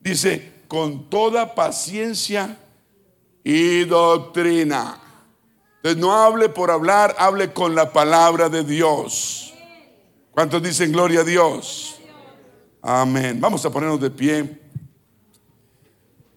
Dice, 0.00 0.52
con 0.68 1.10
toda 1.10 1.54
paciencia 1.54 2.56
y 3.42 3.84
doctrina. 3.84 5.00
Entonces 5.76 6.00
no 6.00 6.14
hable 6.14 6.48
por 6.48 6.70
hablar, 6.70 7.14
hable 7.18 7.52
con 7.52 7.74
la 7.74 7.92
palabra 7.92 8.48
de 8.48 8.62
Dios. 8.62 9.54
¿Cuántos 10.30 10.62
dicen 10.62 10.92
gloria 10.92 11.20
a 11.20 11.24
Dios? 11.24 12.00
Amén. 12.80 13.40
Vamos 13.40 13.64
a 13.64 13.70
ponernos 13.70 14.00
de 14.00 14.10
pie. 14.10 14.60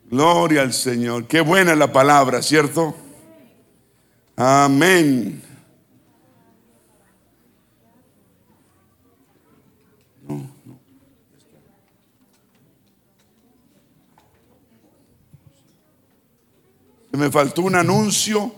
Gloria 0.10 0.62
al 0.62 0.74
Señor. 0.74 1.28
Qué 1.28 1.41
buena 1.41 1.76
la 1.76 1.91
palabra, 1.91 2.41
¿cierto? 2.41 2.95
Amén. 4.36 5.51
Me 17.12 17.30
faltó 17.30 17.64
un 17.64 17.76
anuncio. 17.76 18.53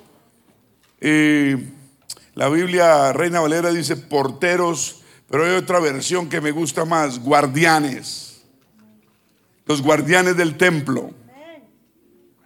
la 1.00 2.50
Biblia 2.50 3.12
Reina 3.14 3.40
Valera 3.40 3.72
dice 3.72 3.96
porteros, 3.96 5.02
pero 5.30 5.46
hay 5.46 5.52
otra 5.52 5.80
versión 5.80 6.30
que 6.30 6.42
me 6.42 6.52
gusta 6.52 6.86
más, 6.86 7.20
guardianes. 7.20 8.44
Los 9.66 9.82
guardianes 9.82 10.38
del 10.38 10.58
templo. 10.58 11.12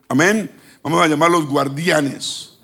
Amén. 0.08 0.50
Vamos 0.82 1.02
a 1.02 1.08
llamarlos 1.08 1.48
guardianes 1.48 2.58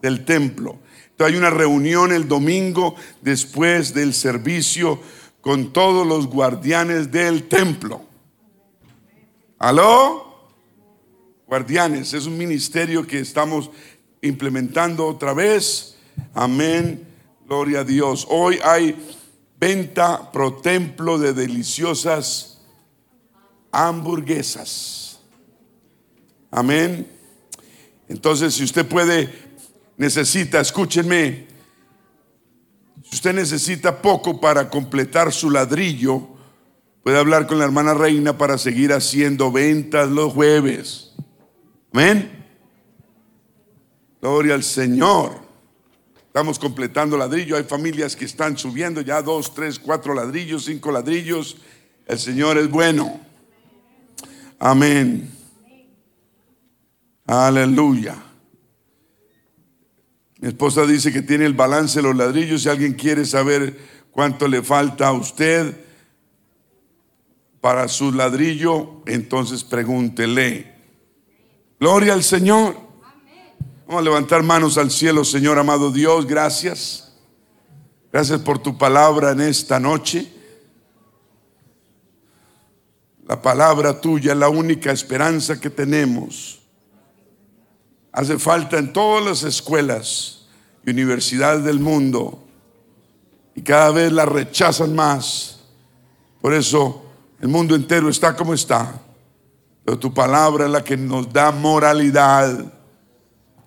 del 0.00 0.24
templo. 0.24 0.78
Entonces 1.10 1.34
hay 1.34 1.38
una 1.38 1.50
reunión 1.50 2.12
el 2.12 2.28
domingo 2.28 2.94
después 3.20 3.92
del 3.92 4.14
servicio 4.14 5.00
con 5.40 5.72
todos 5.72 6.06
los 6.06 6.26
guardianes 6.26 7.10
del 7.10 7.48
templo. 7.48 8.02
¿Aló? 9.58 10.25
Guardianes. 11.46 12.12
Es 12.14 12.26
un 12.26 12.36
ministerio 12.36 13.06
que 13.06 13.20
estamos 13.20 13.70
implementando 14.20 15.06
otra 15.06 15.32
vez. 15.32 15.96
Amén. 16.34 17.06
Gloria 17.46 17.80
a 17.80 17.84
Dios. 17.84 18.26
Hoy 18.28 18.58
hay 18.64 18.96
venta 19.58 20.30
pro 20.32 20.54
templo 20.54 21.18
de 21.18 21.32
deliciosas 21.32 22.60
hamburguesas. 23.70 25.20
Amén. 26.50 27.06
Entonces, 28.08 28.54
si 28.54 28.64
usted 28.64 28.86
puede, 28.86 29.32
necesita, 29.96 30.60
escúchenme, 30.60 31.46
si 33.02 33.16
usted 33.16 33.34
necesita 33.34 34.00
poco 34.00 34.40
para 34.40 34.68
completar 34.70 35.32
su 35.32 35.50
ladrillo, 35.50 36.26
puede 37.02 37.18
hablar 37.18 37.46
con 37.46 37.58
la 37.58 37.64
hermana 37.64 37.94
Reina 37.94 38.36
para 38.36 38.58
seguir 38.58 38.92
haciendo 38.92 39.52
ventas 39.52 40.08
los 40.08 40.32
jueves. 40.32 41.15
Amén. 41.96 42.30
Gloria 44.20 44.52
al 44.52 44.62
Señor. 44.62 45.40
Estamos 46.26 46.58
completando 46.58 47.16
ladrillo. 47.16 47.56
Hay 47.56 47.64
familias 47.64 48.14
que 48.14 48.26
están 48.26 48.58
subiendo 48.58 49.00
ya 49.00 49.22
dos, 49.22 49.54
tres, 49.54 49.78
cuatro 49.78 50.12
ladrillos, 50.12 50.66
cinco 50.66 50.92
ladrillos. 50.92 51.56
El 52.06 52.18
Señor 52.18 52.58
es 52.58 52.70
bueno. 52.70 53.18
Amén. 54.58 55.32
Aleluya. 57.24 58.22
Mi 60.40 60.48
esposa 60.48 60.84
dice 60.84 61.10
que 61.10 61.22
tiene 61.22 61.46
el 61.46 61.54
balance 61.54 62.00
de 62.00 62.02
los 62.02 62.14
ladrillos. 62.14 62.64
Si 62.64 62.68
alguien 62.68 62.92
quiere 62.92 63.24
saber 63.24 63.74
cuánto 64.10 64.48
le 64.48 64.62
falta 64.62 65.08
a 65.08 65.12
usted 65.12 65.74
para 67.62 67.88
su 67.88 68.12
ladrillo, 68.12 69.02
entonces 69.06 69.64
pregúntele. 69.64 70.75
Gloria 71.78 72.14
al 72.14 72.22
Señor. 72.22 72.74
Vamos 73.86 74.00
a 74.00 74.04
levantar 74.04 74.42
manos 74.42 74.78
al 74.78 74.90
cielo, 74.90 75.24
Señor 75.24 75.58
amado 75.58 75.90
Dios. 75.90 76.26
Gracias. 76.26 77.12
Gracias 78.10 78.40
por 78.40 78.58
tu 78.58 78.78
palabra 78.78 79.32
en 79.32 79.42
esta 79.42 79.78
noche. 79.78 80.32
La 83.26 83.42
palabra 83.42 84.00
tuya 84.00 84.32
es 84.32 84.38
la 84.38 84.48
única 84.48 84.90
esperanza 84.90 85.60
que 85.60 85.68
tenemos. 85.68 86.60
Hace 88.10 88.38
falta 88.38 88.78
en 88.78 88.94
todas 88.94 89.22
las 89.22 89.42
escuelas 89.42 90.46
y 90.86 90.90
universidades 90.90 91.62
del 91.62 91.78
mundo. 91.78 92.42
Y 93.54 93.60
cada 93.60 93.90
vez 93.90 94.10
la 94.12 94.24
rechazan 94.24 94.94
más. 94.94 95.60
Por 96.40 96.54
eso 96.54 97.04
el 97.38 97.48
mundo 97.48 97.74
entero 97.74 98.08
está 98.08 98.34
como 98.34 98.54
está. 98.54 99.02
Pero 99.86 100.00
tu 100.00 100.12
palabra 100.12 100.64
es 100.64 100.70
la 100.72 100.82
que 100.82 100.96
nos 100.96 101.32
da 101.32 101.52
moralidad. 101.52 102.72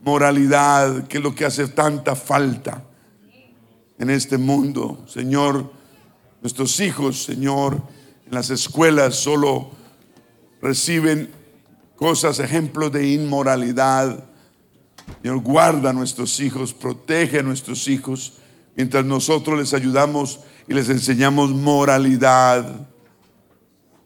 Moralidad, 0.04 1.08
que 1.08 1.18
es 1.18 1.24
lo 1.24 1.34
que 1.34 1.46
hace 1.46 1.70
tanta 1.70 2.14
falta 2.14 2.84
en 3.98 4.10
este 4.10 4.38
mundo. 4.38 5.06
Señor, 5.08 5.72
nuestros 6.42 6.78
hijos, 6.82 7.24
Señor, 7.24 7.82
en 8.26 8.34
las 8.34 8.50
escuelas 8.50 9.16
solo 9.16 9.72
reciben 10.62 11.32
cosas, 11.96 12.40
ejemplos 12.40 12.92
de 12.92 13.08
inmoralidad. 13.08 14.26
Señor, 15.22 15.40
guarda 15.40 15.92
a 15.92 15.94
nuestros 15.94 16.38
hijos, 16.42 16.74
protege 16.74 17.40
a 17.40 17.44
nuestros 17.44 17.88
hijos, 17.88 18.34
mientras 18.76 19.06
nosotros 19.06 19.58
les 19.58 19.74
ayudamos 19.74 20.42
y 20.68 20.74
les 20.74 20.90
enseñamos 20.90 21.52
moralidad. 21.52 22.90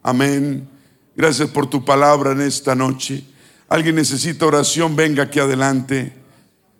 Amén. 0.03 0.72
Gracias 1.15 1.49
por 1.49 1.69
tu 1.69 1.85
palabra 1.85 2.31
en 2.31 2.41
esta 2.41 2.73
noche. 2.73 3.23
Alguien 3.69 3.95
necesita 3.95 4.47
oración, 4.47 4.95
venga 4.95 5.23
aquí 5.23 5.39
adelante. 5.39 6.11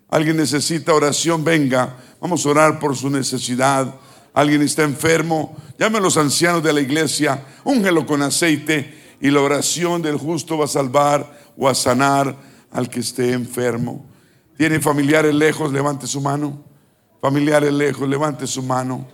Alguien 0.08 0.36
necesita 0.36 0.92
oración, 0.92 1.44
venga. 1.44 1.96
Vamos 2.20 2.44
a 2.44 2.48
orar 2.48 2.80
por 2.80 2.96
su 2.96 3.10
necesidad. 3.10 3.94
Alguien 4.32 4.62
está 4.62 4.82
enfermo, 4.82 5.56
llame 5.78 5.98
a 5.98 6.00
los 6.00 6.16
ancianos 6.16 6.64
de 6.64 6.72
la 6.72 6.80
iglesia, 6.80 7.44
úngelo 7.62 8.04
con 8.04 8.20
aceite 8.22 9.16
y 9.20 9.30
la 9.30 9.40
oración 9.40 10.02
del 10.02 10.16
justo 10.16 10.58
va 10.58 10.64
a 10.64 10.68
salvar 10.68 11.38
o 11.56 11.68
a 11.68 11.74
sanar 11.74 12.36
al 12.72 12.90
que 12.90 12.98
esté 12.98 13.32
enfermo. 13.32 14.04
¿Tiene 14.58 14.80
familiares 14.80 15.32
lejos? 15.32 15.72
Levante 15.72 16.08
su 16.08 16.20
mano. 16.20 16.64
Familiares 17.22 17.72
lejos, 17.72 18.08
levante 18.08 18.48
su 18.48 18.64
mano. 18.64 19.06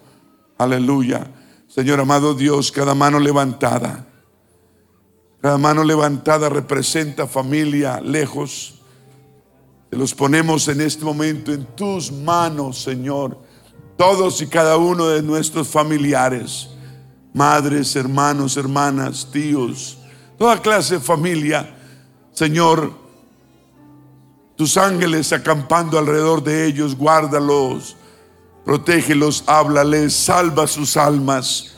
Aleluya. 0.57 1.31
Señor 1.69 2.01
amado 2.01 2.33
Dios, 2.33 2.73
cada 2.73 2.95
mano 2.95 3.21
levantada 3.21 4.10
cada 5.41 5.57
mano 5.57 5.85
levantada 5.85 6.51
representa 6.51 7.27
familia 7.27 8.01
lejos. 8.01 8.75
Te 9.89 9.97
los 9.97 10.15
ponemos 10.15 10.69
en 10.69 10.83
este 10.83 11.05
momento 11.05 11.53
en 11.53 11.65
tus 11.75 12.13
manos, 12.13 12.83
Señor. 12.83 13.39
Todos 13.97 14.43
y 14.43 14.47
cada 14.47 14.77
uno 14.77 15.09
de 15.09 15.23
nuestros 15.23 15.69
familiares, 15.69 16.69
madres, 17.33 17.97
hermanos, 17.97 18.57
hermanas, 18.57 19.29
tíos, 19.33 19.99
toda 20.39 20.61
clase 20.61 20.95
de 20.95 21.01
familia. 21.01 21.75
Señor, 22.33 22.93
tus 24.57 24.77
ángeles 24.77 25.33
acampando 25.33 25.99
alrededor 25.99 26.43
de 26.45 26.67
ellos, 26.67 26.95
guárdalos, 26.95 27.97
protégelos, 28.63 29.43
háblales, 29.47 30.13
salva 30.13 30.67
sus 30.67 30.99
almas, 30.99 31.73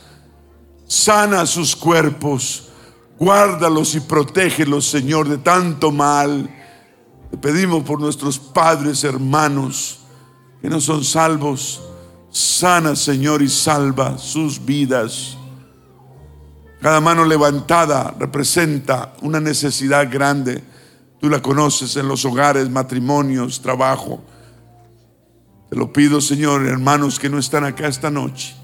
sana 0.89 1.47
sus 1.47 1.77
cuerpos 1.77 2.72
Guárdalos 3.19 3.95
y 3.95 4.01
protégelos, 4.01 4.87
Señor, 4.87 5.29
de 5.29 5.39
tanto 5.39 5.93
mal. 5.93 6.49
Te 7.31 7.37
pedimos 7.37 7.83
por 7.85 8.01
nuestros 8.01 8.39
padres, 8.39 9.05
hermanos, 9.05 10.01
que 10.61 10.69
no 10.69 10.81
son 10.81 11.05
salvos. 11.05 11.83
Sana, 12.31 12.97
Señor, 12.97 13.43
y 13.43 13.49
salva 13.49 14.19
sus 14.19 14.65
vidas. 14.65 15.37
Cada 16.81 17.01
mano 17.01 17.25
levantada 17.25 18.15
representa 18.19 19.15
una 19.23 19.39
necesidad 19.39 20.11
grande. 20.11 20.65
Tú 21.21 21.29
la 21.29 21.41
conoces 21.41 21.97
en 21.97 22.09
los 22.09 22.25
hogares, 22.25 22.69
matrimonios, 22.69 23.61
trabajo. 23.61 24.21
Te 25.71 25.77
lo 25.77 25.93
pido, 25.93 26.21
Señor, 26.21 26.67
hermanos 26.67 27.21
que 27.21 27.31
no 27.31 27.39
están 27.39 27.65
acá 27.65 27.87
esta 27.87 28.11
noche. 28.11 28.57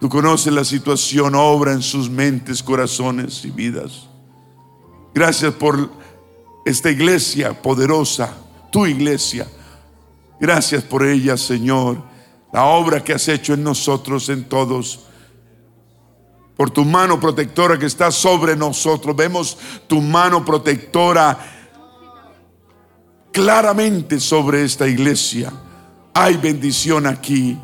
Tú 0.00 0.08
conoces 0.08 0.52
la 0.52 0.64
situación, 0.64 1.34
obra 1.34 1.72
en 1.72 1.82
sus 1.82 2.08
mentes, 2.08 2.62
corazones 2.62 3.44
y 3.44 3.50
vidas. 3.50 4.08
Gracias 5.12 5.52
por 5.52 5.90
esta 6.64 6.90
iglesia 6.90 7.60
poderosa, 7.60 8.34
tu 8.72 8.86
iglesia. 8.86 9.46
Gracias 10.40 10.82
por 10.82 11.04
ella, 11.04 11.36
Señor. 11.36 12.02
La 12.50 12.64
obra 12.64 13.04
que 13.04 13.12
has 13.12 13.28
hecho 13.28 13.52
en 13.52 13.62
nosotros, 13.62 14.30
en 14.30 14.44
todos. 14.48 15.00
Por 16.56 16.70
tu 16.70 16.86
mano 16.86 17.20
protectora 17.20 17.78
que 17.78 17.86
está 17.86 18.10
sobre 18.10 18.56
nosotros. 18.56 19.14
Vemos 19.14 19.58
tu 19.86 20.00
mano 20.00 20.42
protectora 20.46 21.38
claramente 23.30 24.18
sobre 24.18 24.64
esta 24.64 24.88
iglesia. 24.88 25.52
Hay 26.14 26.38
bendición 26.38 27.06
aquí 27.06 27.58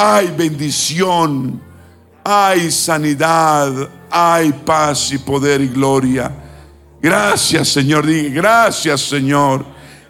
hay 0.00 0.28
bendición, 0.28 1.60
hay 2.22 2.70
sanidad, 2.70 3.90
hay 4.08 4.52
paz 4.52 5.10
y 5.10 5.18
poder 5.18 5.60
y 5.60 5.66
gloria. 5.66 6.30
Gracias 7.02 7.70
Señor, 7.70 8.06
gracias 8.30 9.00
Señor, 9.00 9.66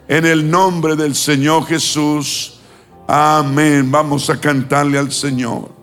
en 0.06 0.26
el 0.26 0.50
nombre 0.50 0.94
del 0.94 1.14
Señor 1.14 1.66
Jesús. 1.66 2.60
Amén. 3.06 3.90
Vamos 3.90 4.28
a 4.28 4.38
cantarle 4.38 4.98
al 4.98 5.10
Señor. 5.10 5.77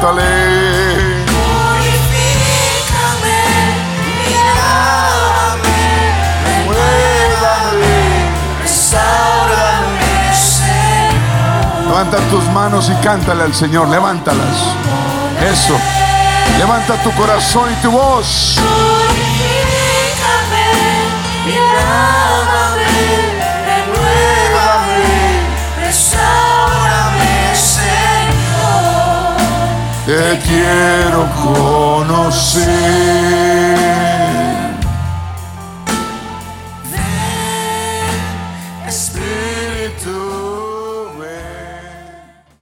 Cántale. 0.00 0.24
Levanta 11.84 12.16
tus 12.30 12.44
manos 12.44 12.88
y 12.88 12.94
cántale 13.04 13.42
al 13.42 13.54
Señor, 13.54 13.88
levántalas. 13.88 14.40
Eso. 15.42 15.78
Levanta 16.56 16.94
tu 17.02 17.10
corazón 17.12 17.70
y 17.70 17.82
tu 17.82 17.90
voz. 17.90 18.58
te 30.10 30.38
quiero 30.40 31.30
conocer. 31.36 32.70